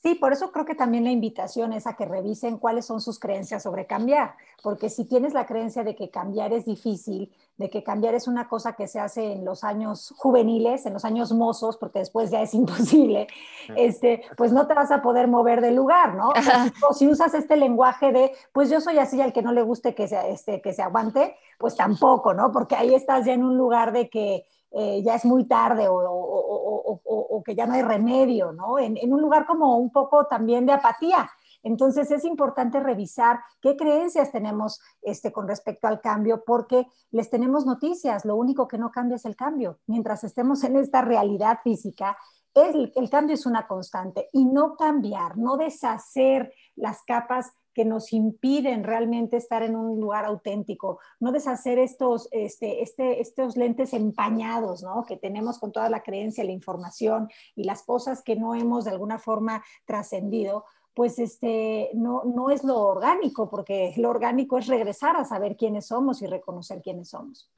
[0.05, 3.19] Sí, por eso creo que también la invitación es a que revisen cuáles son sus
[3.19, 7.83] creencias sobre cambiar, porque si tienes la creencia de que cambiar es difícil, de que
[7.83, 11.79] cambiar es una cosa que se hace en los años juveniles, en los años mozos,
[11.79, 13.29] porque después ya es imposible,
[13.77, 16.35] este, pues no te vas a poder mover del lugar, ¿no?
[16.91, 19.95] O si usas este lenguaje de, pues yo soy así, al que no le guste
[19.95, 22.53] que se, este, que se aguante, pues tampoco, ¿no?
[22.53, 24.45] Porque ahí estás ya en un lugar de que
[24.77, 28.79] eh, ya es muy tarde o, que ya no hay remedio, ¿no?
[28.79, 31.31] En, un lugar como un poco también de apatía.
[31.63, 37.67] Entonces es importante revisar qué creencias tenemos este, con respecto al cambio, porque les tenemos
[37.67, 39.79] noticias, lo único que no cambia es el cambio.
[39.87, 42.17] Mientras estemos en esta realidad física,
[42.55, 48.13] el, el cambio es una constante y no cambiar, no deshacer las capas que nos
[48.13, 54.83] impiden realmente estar en un lugar auténtico, no deshacer estos, este, este, estos lentes empañados,
[54.83, 55.05] ¿no?
[55.05, 58.93] Que tenemos con toda la creencia, la información y las cosas que no hemos de
[58.93, 65.17] alguna forma trascendido, pues este, no, no es lo orgánico, porque lo orgánico es regresar
[65.17, 67.51] a saber quiénes somos y reconocer quiénes somos.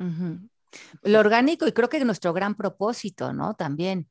[1.02, 3.54] Lo orgánico y creo que nuestro gran propósito, ¿no?
[3.54, 4.08] También.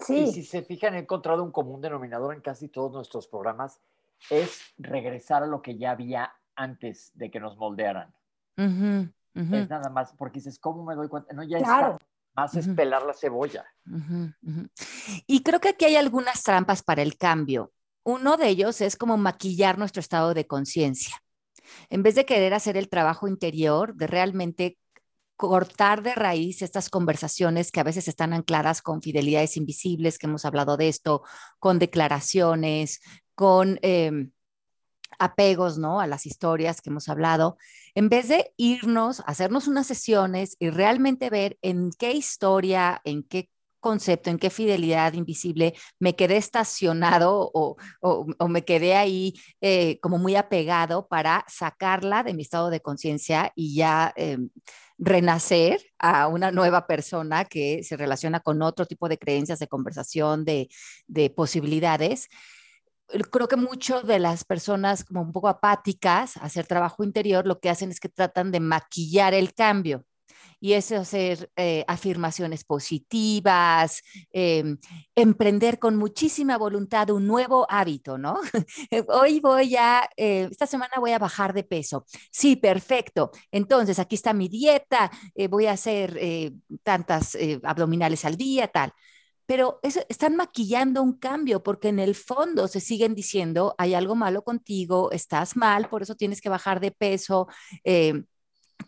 [0.00, 0.20] Sí.
[0.20, 3.80] Y si se fijan, he encontrado un común denominador en casi todos nuestros programas
[4.30, 8.14] es regresar a lo que ya había antes de que nos moldearan.
[8.56, 11.32] Es nada más, porque dices, ¿cómo me doy cuenta?
[11.32, 11.98] No, ya está.
[12.34, 13.64] Más es pelar la cebolla.
[15.26, 17.72] Y creo que aquí hay algunas trampas para el cambio.
[18.04, 21.22] Uno de ellos es como maquillar nuestro estado de conciencia.
[21.88, 24.78] En vez de querer hacer el trabajo interior, de realmente
[25.36, 30.44] cortar de raíz estas conversaciones que a veces están ancladas con fidelidades invisibles, que hemos
[30.44, 31.22] hablado de esto,
[31.58, 33.00] con declaraciones,
[33.34, 34.32] con em,
[35.18, 36.00] apegos, ¿no?
[36.00, 37.56] A las historias que hemos hablado,
[37.94, 43.50] en vez de irnos, hacernos unas sesiones y realmente ver en qué historia, en qué
[43.82, 47.76] concepto, en qué fidelidad invisible me quedé estacionado o,
[48.48, 53.74] me quedé ahí eh, como muy apegado para sacarla de mi estado de conciencia y
[53.74, 54.50] ya em,
[54.98, 60.44] renacer a una nueva persona que se relaciona con otro tipo de creencias, de conversación,
[60.44, 60.68] de,
[61.08, 62.28] de posibilidades
[63.30, 67.60] creo que mucho de las personas como un poco apáticas a hacer trabajo interior lo
[67.60, 70.04] que hacen es que tratan de maquillar el cambio
[70.60, 74.78] y eso hacer eh, afirmaciones positivas, em,
[75.16, 78.38] emprender con muchísima voluntad un nuevo hábito, ¿no?
[79.08, 82.06] Hoy voy a, eh, esta semana voy a bajar de peso.
[82.30, 83.32] Sí, perfecto.
[83.50, 86.20] Entonces, aquí está mi dieta, eh, voy a hacer
[86.84, 88.92] tantas abdominales al día, tal
[89.52, 94.44] pero están maquillando un cambio porque en el fondo se siguen diciendo, hay algo malo
[94.44, 97.48] contigo, estás mal, por eso tienes que bajar de peso,
[97.84, 98.22] eh,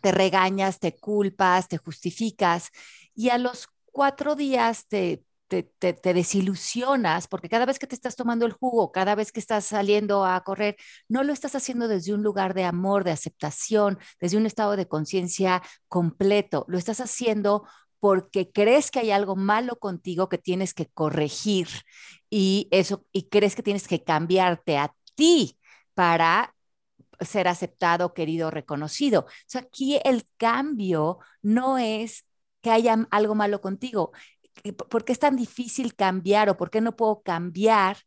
[0.01, 2.71] te regañas, te culpas, te justificas
[3.13, 8.47] y a los cuatro días te, te, desilusionas porque cada vez que te estás tomando
[8.47, 12.23] el jugo, cada vez que estás saliendo a correr, no lo estás haciendo desde un
[12.23, 17.67] lugar de amor, de aceptación, desde un estado de conciencia completo, lo estás haciendo
[18.05, 21.67] porque crees que hay algo malo contigo que tienes que corregir
[22.29, 25.57] y eso y crees que tienes que cambiarte a ti
[25.95, 26.53] para
[27.19, 29.25] ser aceptado, querido, reconocido.
[29.55, 32.27] Aquí el cambio no es
[32.61, 34.11] que haya algo malo contigo.
[34.87, 37.97] ¿Por qué es tan difícil cambiar o por qué no puedo cambiar?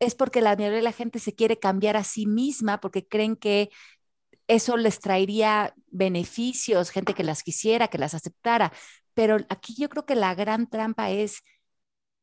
[0.00, 3.36] Es porque la mayoría de la gente se quiere cambiar a sí misma porque creen
[3.36, 3.70] que
[4.48, 8.72] eso les traería beneficios, gente que las quisiera, que las aceptara.
[9.14, 11.42] Pero aquí yo creo que la gran trampa es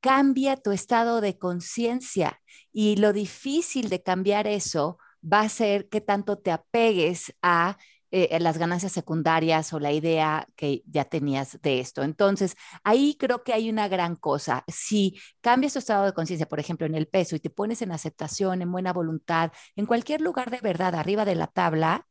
[0.01, 6.01] cambia tu estado de conciencia y lo difícil de cambiar eso va a ser que
[6.01, 7.77] tanto te apegues a
[8.11, 12.01] eh, las ganancias secundarias o la idea que ya tenías de esto.
[12.03, 14.63] Entonces, ahí creo que hay una gran cosa.
[14.67, 17.91] Si cambias tu estado de conciencia, por ejemplo, en el peso y te pones en
[17.91, 22.07] aceptación, en buena voluntad, en cualquier lugar de verdad arriba de la tabla,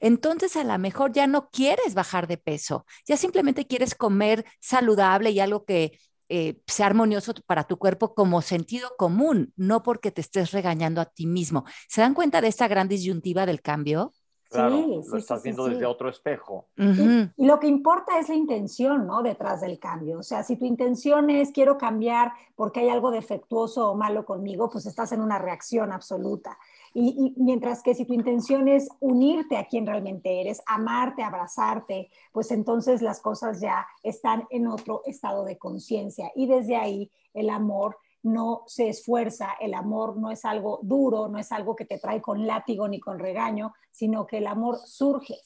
[0.00, 5.30] entonces a lo mejor ya no quieres bajar de peso, ya simplemente quieres comer saludable
[5.30, 10.22] y algo que eh, sea armonioso para tu cuerpo como sentido común, no porque te
[10.22, 11.64] estés regañando a ti mismo.
[11.88, 14.12] ¿Se dan cuenta de esta gran disyuntiva del cambio?
[14.50, 16.68] Claro, sí, lo estás viendo desde otro espejo.
[16.76, 19.22] y, lo que importa es la intención, ¿no?
[19.22, 20.20] Detrás del cambio.
[20.20, 24.70] O sea, si tu intención es quiero cambiar porque hay algo defectuoso o malo conmigo,
[24.70, 26.56] pues estás en una reacción absoluta.
[26.96, 32.52] Y, mientras que si tu intención es unirte a quien realmente eres, amarte, abrazarte, pues
[32.52, 36.30] entonces las cosas ya están en otro estado de conciencia.
[36.36, 41.38] Y desde ahí el amor no se esfuerza, el amor no es algo duro, no
[41.38, 45.36] es algo que te trae con látigo ni con regaño, sino que el amor surge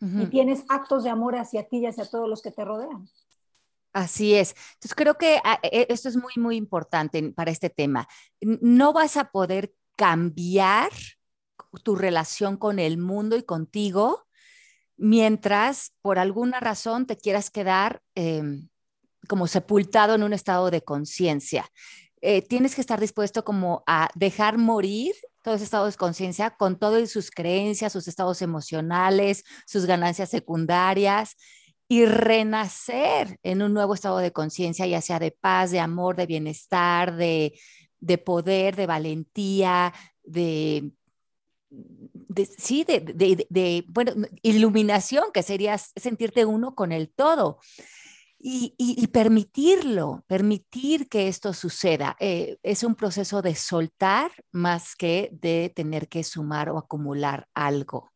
[0.00, 3.08] y tienes actos de amor hacia ti y hacia todos los que te rodean.
[3.94, 4.54] Así es.
[4.74, 8.06] Entonces creo que ah, e, esto es muy, muy importante para este tema.
[8.42, 10.90] No vas a poder cambiar
[11.82, 14.26] tu relación con el mundo y contigo
[14.96, 18.68] mientras por alguna razón te quieras quedar em,
[19.28, 21.66] como sepultado en un estado de conciencia.
[22.22, 26.78] Eh, tienes que estar dispuesto como a dejar morir todo ese estado de conciencia con
[26.78, 31.36] todas sus creencias, sus estados emocionales, sus ganancias secundarias
[31.88, 36.26] y renacer en un nuevo estado de conciencia, ya sea de paz, de amor, de
[36.26, 37.52] bienestar, de,
[38.00, 40.92] de poder, de valentía, de,
[42.58, 47.58] sí, de, bueno, iluminación, que sería sentirte uno con el todo.
[48.38, 52.16] Y, permitirlo, permitir que esto suceda.
[52.20, 58.12] Eh, es un proceso de soltar más que de tener que sumar o acumular algo.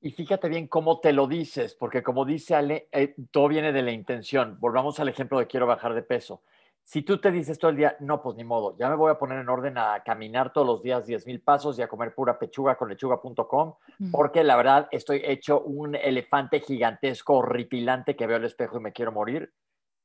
[0.00, 3.82] Y fíjate bien cómo te lo dices, porque como dice Ale, eh, todo viene de
[3.82, 4.58] la intención.
[4.60, 6.42] Volvamos al ejemplo de quiero bajar de peso
[6.84, 9.18] si tú te dices todo el día, no, pues ni modo, ya me voy a
[9.18, 12.38] poner en orden a caminar todos los días 10 mil pasos y a comer pura
[12.38, 13.74] pechuga con lechuga.com,
[14.12, 18.92] porque la verdad estoy hecho un elefante gigantesco, horripilante que veo al espejo y me
[18.92, 19.50] quiero morir.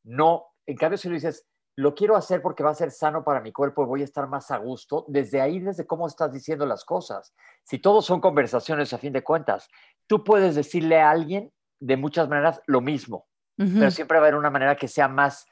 [0.05, 3.41] No, en cambio si lo dices, lo quiero hacer porque va a ser sano para
[3.41, 6.65] mi cuerpo y voy a estar más a gusto, desde ahí, desde cómo estás diciendo
[6.65, 7.33] las cosas.
[7.63, 9.67] Si todos son conversaciones a fin de cuentas,
[10.07, 14.39] tú puedes decirle a alguien de muchas maneras lo mismo, pero siempre va a haber
[14.39, 15.45] una manera que sea más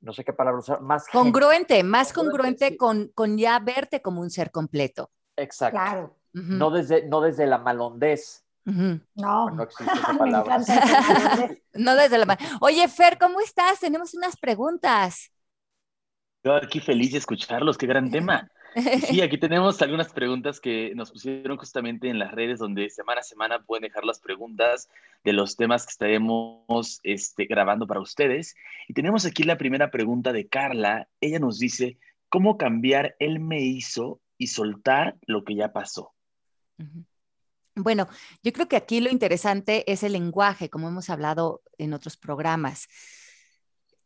[0.00, 4.30] no sé qué palabra usar, más congruente, más congruente, con, con, ya verte como un
[4.30, 5.10] ser completo.
[5.36, 5.78] Exacto.
[5.78, 6.16] Claro.
[6.32, 8.44] no, desde, no desde la malondez.
[8.64, 10.58] No, no existe esa palabra.
[11.74, 13.80] no desde la Oye, Fer, ¿cómo estás?
[13.80, 15.32] Tenemos unas preguntas.
[16.44, 18.48] Yo aquí feliz de escucharlos, qué gran tema.
[18.74, 23.24] Sí, aquí tenemos algunas preguntas que nos pusieron justamente en las redes donde semana a
[23.24, 24.88] semana pueden dejar las preguntas
[25.24, 28.56] de los temas que estaremos este, grabando para ustedes.
[28.88, 31.08] Y tenemos aquí la primera pregunta de Carla.
[31.20, 36.14] Ella nos dice, ¿cómo cambiar el me hizo y soltar lo que ya pasó?
[37.74, 38.08] Bueno,
[38.42, 42.88] yo creo que aquí lo interesante es el lenguaje, como hemos hablado en otros programas.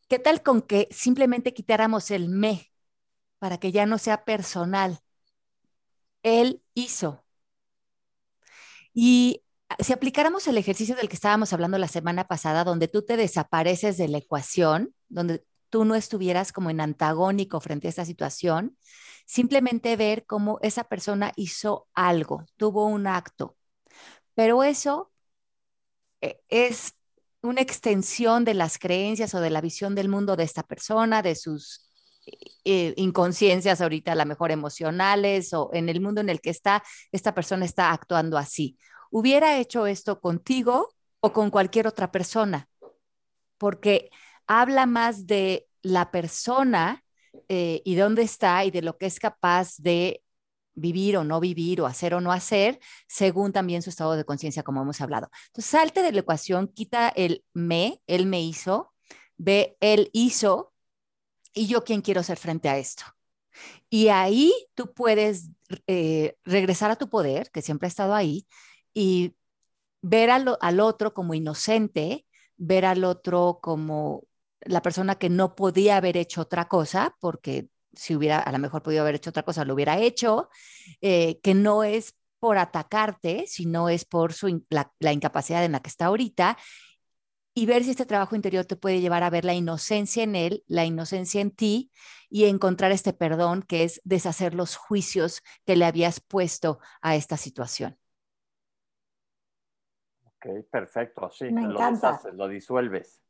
[0.09, 2.72] ¿Qué tal con que simplemente quitáramos el me
[3.43, 5.01] para que ya no sea personal.
[6.23, 7.25] Él hizo.
[8.95, 9.43] Y
[9.81, 13.97] si aplicáramos el ejercicio del que estábamos hablando la semana pasada, donde tú te desapareces
[13.97, 18.79] de la ecuación, donde tú no estuvieras como en antagónico frente a esta situación,
[19.27, 23.57] simplemente ver cómo esa persona hizo algo, tuvo un acto.
[24.37, 25.11] Pero eso
[26.21, 26.95] eh, es
[27.43, 31.35] una extensión de las creencias o de la visión del mundo de esta persona, de
[31.35, 31.92] sus
[32.65, 37.35] eh, inconsciencias ahorita, a mejor emocionales o en el mundo en el que está, esta
[37.35, 38.77] persona está actuando así.
[39.11, 40.89] Hubiera hecho esto contigo
[41.21, 42.69] o con cualquier otra persona,
[43.59, 44.11] porque
[44.47, 47.05] habla más de la persona
[47.49, 50.23] eh, y dónde está y de lo que es capaz de
[50.75, 54.63] vivir o no vivir o hacer o no hacer, según también su estado de conciencia,
[54.63, 55.31] como hemos hablado.
[55.49, 58.93] Entonces, salte de la ecuación, quita el me, él me hizo,
[59.37, 60.72] ve, él hizo,
[61.55, 63.05] y yo quién quiero ser frente a esto.
[63.91, 65.51] Y ahí tú puedes
[65.87, 68.47] eh, regresar a tu poder, que siempre ha estado ahí,
[68.95, 69.35] y
[70.03, 74.25] ver al, otro como inocente, ver al otro como
[74.61, 78.83] la persona que no podía haber hecho otra cosa, porque si hubiera a lo mejor
[78.83, 80.49] podido haber hecho otra cosa, lo hubiera hecho,
[81.01, 85.89] eh, que no es por atacarte, sino es por su, la, incapacidad en la que
[85.89, 86.59] está ahorita,
[87.55, 90.65] y ver si este trabajo interior te puede llevar a ver la inocencia en él,
[90.67, 91.91] la inocencia en ti
[92.31, 97.37] y encontrar este perdón que es deshacer los juicios que le habías puesto a esta
[97.37, 97.99] situación.
[100.25, 101.31] Ok, perfecto.
[101.31, 102.13] Sí, Me lo encanta.
[102.13, 103.21] deshaces, lo disuelves.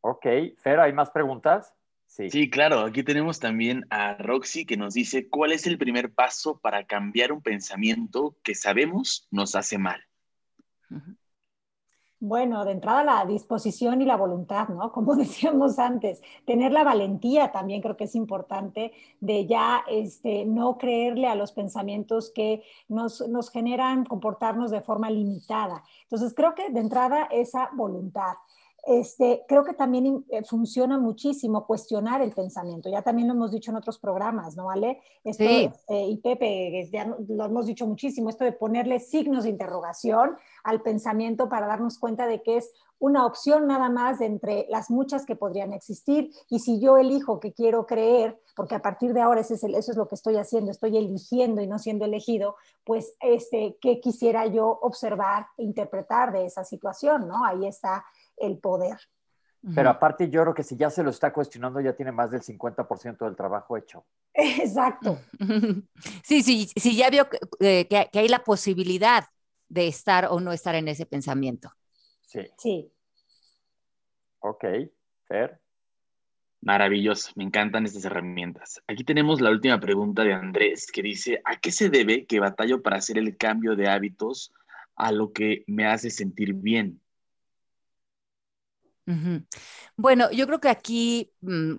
[0.00, 0.26] Ok,
[0.58, 1.74] Fer, ¿hay más preguntas?
[2.06, 2.30] Sí.
[2.30, 6.60] Sí, claro, aquí tenemos también a Roxy que nos dice, ¿cuál es el primer paso
[6.60, 10.04] para cambiar un pensamiento que sabemos nos hace mal?
[12.24, 14.92] Bueno, de entrada la disposición y la voluntad, ¿no?
[14.92, 20.78] Como decíamos antes, tener la valentía también creo que es importante de ya este, no
[20.78, 25.82] creerle a los pensamientos que nos, nos generan comportarnos de forma limitada.
[26.04, 28.34] Entonces, creo que de entrada esa voluntad.
[28.84, 32.88] Este, creo que también eh, funciona muchísimo cuestionar el pensamiento.
[32.90, 35.00] Ya también lo hemos dicho en otros programas, ¿no, Ale?
[35.22, 35.70] Esto, Sí.
[35.88, 40.82] eh, y Pepe, ya lo hemos dicho muchísimo, esto de ponerle signos de interrogación al
[40.82, 45.34] pensamiento para darnos cuenta de que es una opción nada más entre las muchas que
[45.34, 46.30] podrían existir.
[46.48, 49.74] Y si yo elijo que quiero creer, porque a partir de ahora ese es el-
[49.74, 52.54] eso es lo que estoy haciendo, estoy eligiendo y no siendo elegido,
[52.84, 57.26] pues este, ¿qué quisiera yo observar e interpretar de esa situación?
[57.26, 57.44] ¿no?
[57.44, 58.04] Ahí está
[58.42, 58.98] el poder.
[59.74, 62.42] Pero aparte yo creo que si ya se lo está cuestionando, ya tiene más del
[62.42, 64.04] 50% del trabajo hecho.
[64.34, 65.18] Exacto.
[66.24, 69.24] Sí, sí, sí, ya vio que, eh, que- que hay la posibilidad
[69.68, 71.70] de estar o no estar en ese pensamiento.
[72.26, 72.40] Sí.
[72.58, 72.92] Sí.
[74.40, 74.64] Ok,
[75.28, 75.60] Fer.
[76.60, 78.80] Maravilloso, me encantan estas herramientas.
[78.86, 82.82] Aquí tenemos la última pregunta de Andrés que dice, ¿a qué se debe que batallo
[82.82, 84.52] para hacer el cambio de hábitos
[84.96, 87.00] a lo que me hace sentir bien?
[89.96, 91.74] Bueno, yo creo que aquí mm,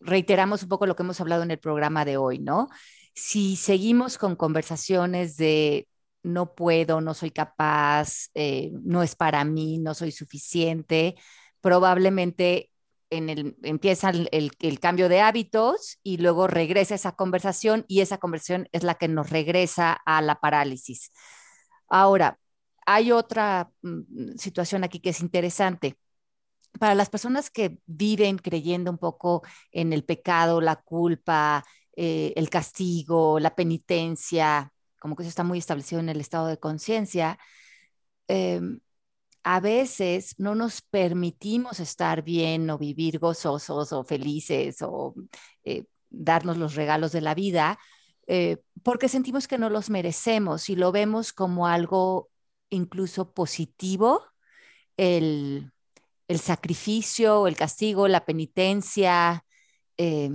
[0.00, 2.68] reiteramos un poco lo que hemos hablado en el programa de hoy, ¿no?
[3.14, 5.88] Si seguimos con conversaciones de
[6.22, 11.16] no puedo, no soy capaz, eh, no es para mí, no soy suficiente,
[11.60, 12.70] probablemente
[13.10, 18.68] en el, empieza el, cambio de hábitos y luego regresa esa conversación y esa conversación
[18.72, 21.12] es la que nos regresa a la parálisis.
[21.88, 22.38] Ahora,
[22.86, 25.96] hay otra mm, situación aquí que es interesante
[26.78, 31.64] para las personas que viven creyendo un poco en el pecado, la culpa,
[31.96, 36.58] eh, el castigo, la penitencia, como que eso está muy establecido en el estado de
[36.58, 37.38] conciencia,
[38.28, 38.60] eh,
[39.42, 45.14] a veces no nos permitimos estar bien o vivir gozosos o felices o
[45.64, 47.78] eh, darnos los regalos de la vida
[48.26, 52.30] eh, porque sentimos que no los merecemos y lo vemos como algo
[52.70, 54.24] incluso positivo,
[54.96, 55.72] el
[56.28, 59.44] el sacrificio, el castigo, la penitencia,
[59.96, 60.30] eh,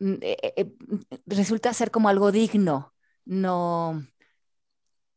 [0.00, 0.72] eh, eh,
[1.26, 4.04] resulta ser como algo digno, no,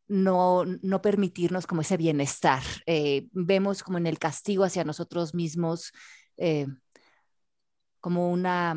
[0.08, 2.64] no, no permitirnos como ese bienestar.
[3.32, 5.92] Vemos como en el castigo hacia nosotros mismos
[8.00, 8.76] como una...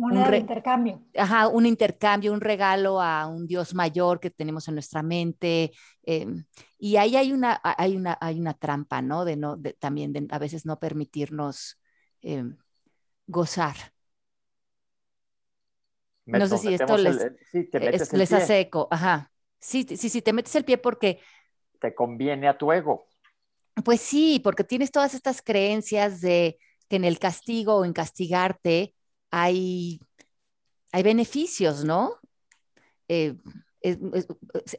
[0.00, 0.94] Moneda de intercambio.
[1.16, 5.72] Ajá, un intercambio, un regalo a un Dios mayor que tenemos en nuestra mente.
[6.04, 6.26] Eh,
[6.78, 9.24] y ahí hay una, hay, una, hay una trampa, ¿no?
[9.24, 11.80] De no de, también de a veces no permitirnos
[12.22, 12.44] eh,
[13.26, 13.76] gozar.
[16.26, 18.88] Me- no sé si esto les, el- sí, te metes es- el les hace eco.
[18.90, 19.32] Ajá.
[19.60, 21.20] Sí, sí, sí, te metes el pie porque,
[21.80, 23.08] Te conviene a tu ego.
[23.84, 28.94] pues sí, porque tienes todas estas creencias de que en el castigo o en castigarte
[29.30, 30.00] hay,
[30.92, 32.16] hay beneficios, ¿no?
[33.08, 33.36] Eh,
[33.82, 34.28] es- es-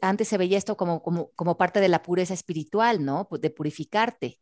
[0.01, 3.27] antes se veía esto como, como, como parte de la pureza espiritual, ¿no?
[3.41, 4.39] De purificarte.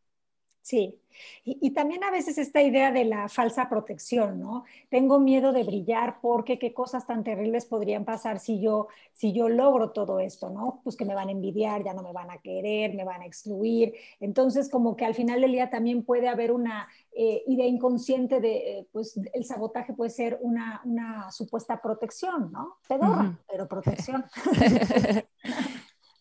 [0.68, 1.00] Sí,
[1.46, 4.66] y, y también a veces esta idea de la falsa protección, ¿no?
[4.90, 9.48] Tengo miedo de brillar porque qué cosas tan terribles podrían pasar si yo, si yo
[9.48, 10.82] logro todo esto, ¿no?
[10.84, 13.26] Pues que me van a envidiar, ya no me van a querer, me van a
[13.26, 13.94] excluir.
[14.20, 18.80] Entonces, como que al final del día también puede haber una eh, idea inconsciente de,
[18.80, 22.76] eh, pues el sabotaje puede ser una, una supuesta protección, ¿no?
[22.90, 24.26] Pedorra, pero protección.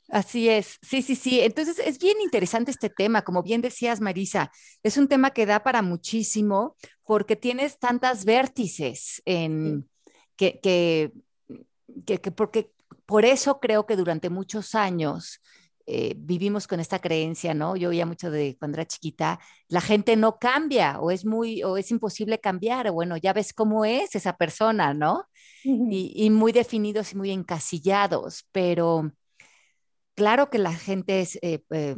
[0.08, 1.40] Así es, sí, sí, sí.
[1.40, 4.52] Entonces es bien interesante este tema, como bien decías, Marisa,
[4.82, 9.88] es un tema que da para muchísimo porque tienes tantas vértices en
[10.36, 11.12] que, que,
[12.06, 12.70] que, que porque
[13.04, 15.40] por eso creo que durante muchos años
[15.88, 17.76] eh, vivimos con esta creencia, ¿no?
[17.76, 19.38] Yo oía mucho de cuando era chiquita,
[19.68, 23.84] la gente no cambia o es muy, o es imposible cambiar, bueno, ya ves cómo
[23.84, 25.24] es esa persona, ¿no?
[25.64, 29.12] y, y muy definidos y muy encasillados, pero
[30.16, 31.96] claro que la gente es, eh, eh,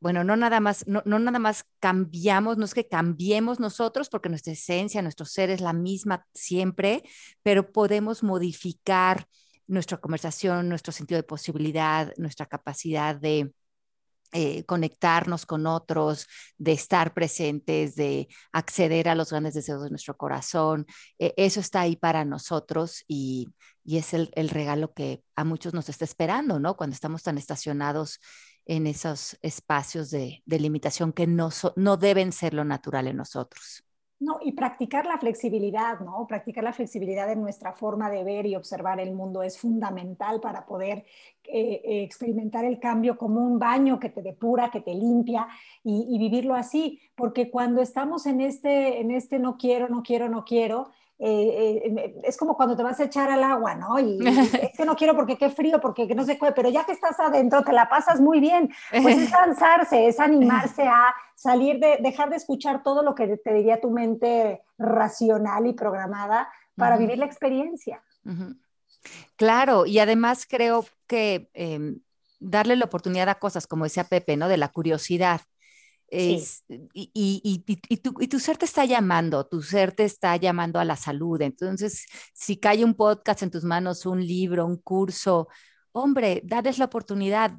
[0.00, 4.28] bueno, no nada más, no, no, nada más cambiamos, no es que cambiemos nosotros, porque
[4.28, 7.04] nuestra esencia, nuestro ser es la misma siempre,
[7.42, 9.26] pero podemos modificar
[9.68, 13.52] nuestra conversación, nuestro sentido de posibilidad, nuestra capacidad de,
[14.32, 16.26] eh, conectarnos con otros,
[16.58, 20.86] de estar presentes, de acceder a los grandes deseos de nuestro corazón.
[21.18, 23.48] Eh, eso está ahí para nosotros y,
[23.84, 26.76] es el, regalo que a muchos nos está esperando, ¿no?
[26.76, 28.18] Cuando estamos tan estacionados
[28.64, 33.85] en esos espacios de, limitación que no, no deben ser lo natural en nosotros.
[34.18, 36.26] No, y practicar la flexibilidad, ¿no?
[36.26, 40.64] Practicar la flexibilidad en nuestra forma de ver y observar el mundo es fundamental para
[40.64, 41.04] poder
[41.44, 45.46] eh, eh, experimentar el cambio como un baño que te depura, que te limpia
[45.84, 50.30] y, y, vivirlo así, porque cuando estamos en este, en este no quiero, no quiero,
[50.30, 53.98] no quiero, eh, eh, es como cuando te vas a echar al agua, ¿no?
[53.98, 54.18] Y,
[54.62, 57.18] es que no quiero porque qué frío, porque no se puede, pero ya que estás
[57.18, 58.70] adentro te la pasas muy bien.
[58.90, 63.54] Pues es cansarse, es animarse a salir de, dejar de escuchar todo lo que te
[63.54, 68.02] diría tu mente racional y programada para vivir la experiencia.
[69.36, 72.00] Claro, y además creo que em,
[72.38, 74.48] darle la oportunidad a cosas, como decía Pepe, ¿no?
[74.48, 75.40] De la curiosidad
[76.10, 76.42] y,
[76.92, 80.84] y, y, tu, y, tu, ser te está llamando, tu ser te está llamando a
[80.84, 81.40] la salud.
[81.42, 85.48] Entonces, si cae un podcast en tus manos, un libro, un curso,
[85.92, 87.52] hombre, dales la oportunidad.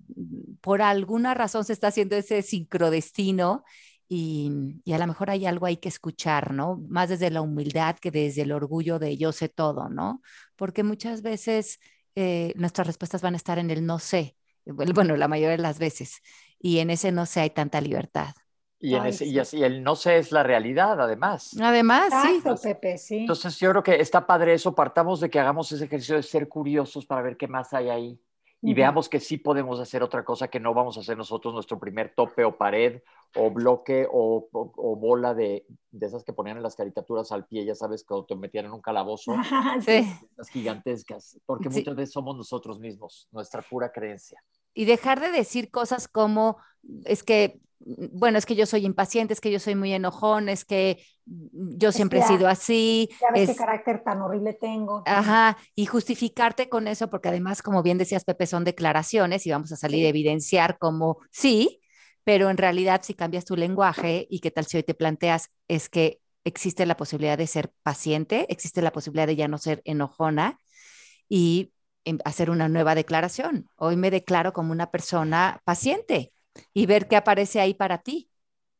[0.61, 3.63] Por alguna razón se está haciendo ese sincrodestino
[4.07, 6.77] y, y a lo mejor hay algo ahí que escuchar, ¿no?
[6.89, 10.21] Más desde la humildad que desde el orgullo de yo sé todo, ¿no?
[10.55, 11.79] Porque muchas veces
[12.15, 14.37] eh, nuestras respuestas van a estar en el no sé
[14.93, 16.21] bueno, la mayoría de las veces,
[16.59, 18.33] y en ese no sé hay tanta libertad.
[18.79, 21.55] Y, en ese, y, así, el no sé es la realidad, además.
[21.59, 22.41] Además, sí.
[22.61, 23.19] Pepe, sí.
[23.19, 24.75] Entonces, yo creo que está padre eso.
[24.75, 28.21] Partamos de que hagamos ese ejercicio de ser curiosos para ver qué más hay ahí.
[28.61, 31.79] Y veamos que sí podemos hacer otra cosa que no vamos a hacer nosotros, nuestro
[31.79, 33.01] primer tope o pared
[33.35, 37.65] o bloque o, o, bola de, de, esas que ponían en las caricaturas al pie,
[37.65, 39.35] ya sabes, cuando te metían en un calabozo.
[39.85, 40.11] sí.
[40.35, 41.39] Las gigantescas.
[41.45, 44.41] Porque muchas veces somos nosotros mismos, nuestra pura creencia
[44.77, 46.57] y dejar de decir cosas como,
[47.05, 50.65] es que, bueno, es que yo soy impaciente, es que yo soy muy enojón, es
[50.65, 53.09] que yo siempre he sido así.
[53.19, 55.01] Ya ves qué carácter tan horrible tengo.
[55.07, 59.71] Ajá, y justificarte con eso, porque además, como bien decías, Pepe, son declaraciones y vamos
[59.71, 61.81] a salir a evidenciar como sí,
[62.23, 65.89] pero en realidad si cambias tu lenguaje y qué tal si hoy te planteas es
[65.89, 70.59] que existe la posibilidad de ser paciente, existe la posibilidad de ya no ser enojona
[71.27, 71.73] y
[72.25, 73.69] hacer una nueva declaración.
[73.75, 76.33] Hoy me declaro como una persona paciente
[76.73, 78.29] y ver qué aparece ahí para ti.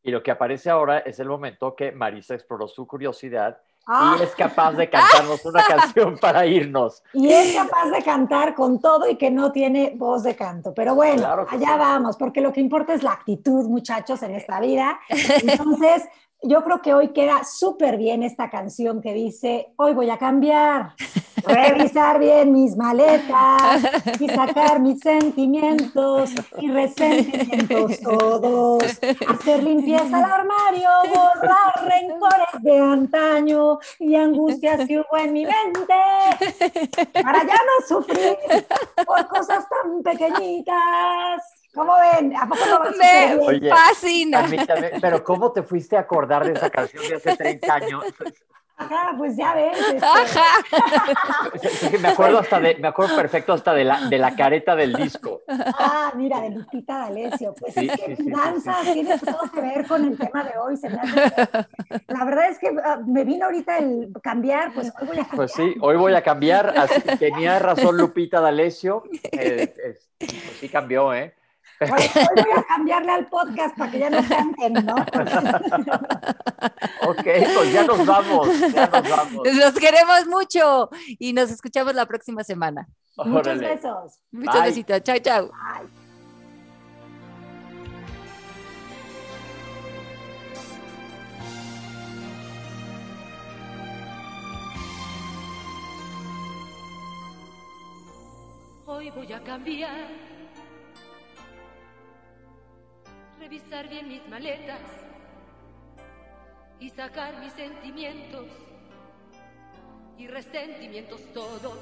[0.04, 3.58] Y lo que aparece ahora es el momento que Marisa exploró su curiosidad
[3.88, 4.18] y ah.
[4.22, 7.02] es capaz de cantarnos una canción para irnos.
[7.14, 10.74] Y es capaz de cantar con todo y que no tiene voz de canto.
[10.74, 15.00] Pero bueno, allá vamos, porque lo que importa es la actitud, muchachos, en esta vida.
[15.10, 16.04] Entonces,
[16.44, 20.94] yo creo que hoy queda súper bien esta canción que dice, hoy voy a cambiar,
[21.44, 23.84] revisar bien mis maletas
[24.20, 28.84] y sacar mis sentimientos y resentimientos todos,
[29.28, 35.94] hacer limpieza al armario, borrar rencores de antaño y angustias que hubo en mi mente,
[37.14, 38.38] para ya no sufrir
[39.06, 41.57] por cosas tan pequeñitas.
[41.78, 42.36] ¿Cómo ven?
[42.36, 44.46] ¿A poco no Me fascina.
[45.00, 48.04] pero ¿cómo te fuiste a acordar de esa canción de hace 30 años?
[48.80, 49.78] Ajá, pues ya ves.
[51.54, 51.98] Este...
[52.00, 55.42] me acuerdo hasta de, me acuerdo perfecto hasta de la, de la careta del disco.
[55.48, 57.56] Ah, mira, de Lupita D'Alessio.
[57.60, 60.78] Pues sí, sí, sí, danza tiene todo que ver con el tema de hoy.
[60.78, 60.98] Se me
[62.08, 65.36] La verdad es que ah, me vino ahorita el cambiar, pues hoy voy a cambiar.
[65.36, 66.74] Pues sí, hoy voy a cambiar.
[66.78, 69.04] Así, tenía razón Lupita D'Alessio.
[69.32, 69.74] Eh,
[70.20, 71.34] pues sí cambió, ¿eh?
[71.80, 74.96] Hoy, voy a cambiarle al podcast para que ya no canten, ¿no?
[77.08, 79.48] ok, pues ya nos vamos, ya nos vamos.
[79.54, 82.88] Los queremos mucho y nos escuchamos la próxima semana.
[83.18, 84.20] Muchos besos.
[84.32, 85.04] Muchos besitos.
[85.04, 85.52] Chao, chao.
[98.86, 100.08] Hoy voy a cambiar
[103.50, 104.82] revisar bien mis maletas
[106.82, 108.46] y sacar mis sentimientos
[110.18, 111.80] y resentimientos todos.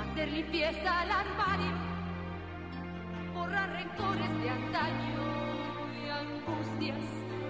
[0.00, 1.72] Hacer limpieza al armario,
[3.34, 5.24] borrar rencores de antaño
[6.04, 7.04] y angustias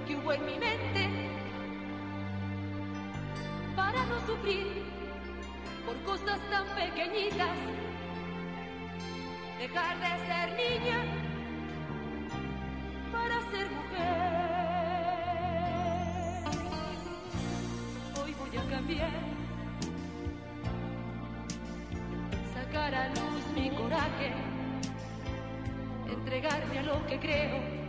[0.06, 1.30] que hubo en mi mente
[3.76, 4.82] para no sufrir
[5.84, 7.85] por cosas tan pequeñitas
[9.58, 10.98] dejar de ser niña
[13.12, 14.06] para ser mujer.
[18.22, 19.10] Hoy voy a cambiar,
[22.54, 24.32] sacar a luz mi coraje,
[26.10, 27.85] entregarme a lo que creo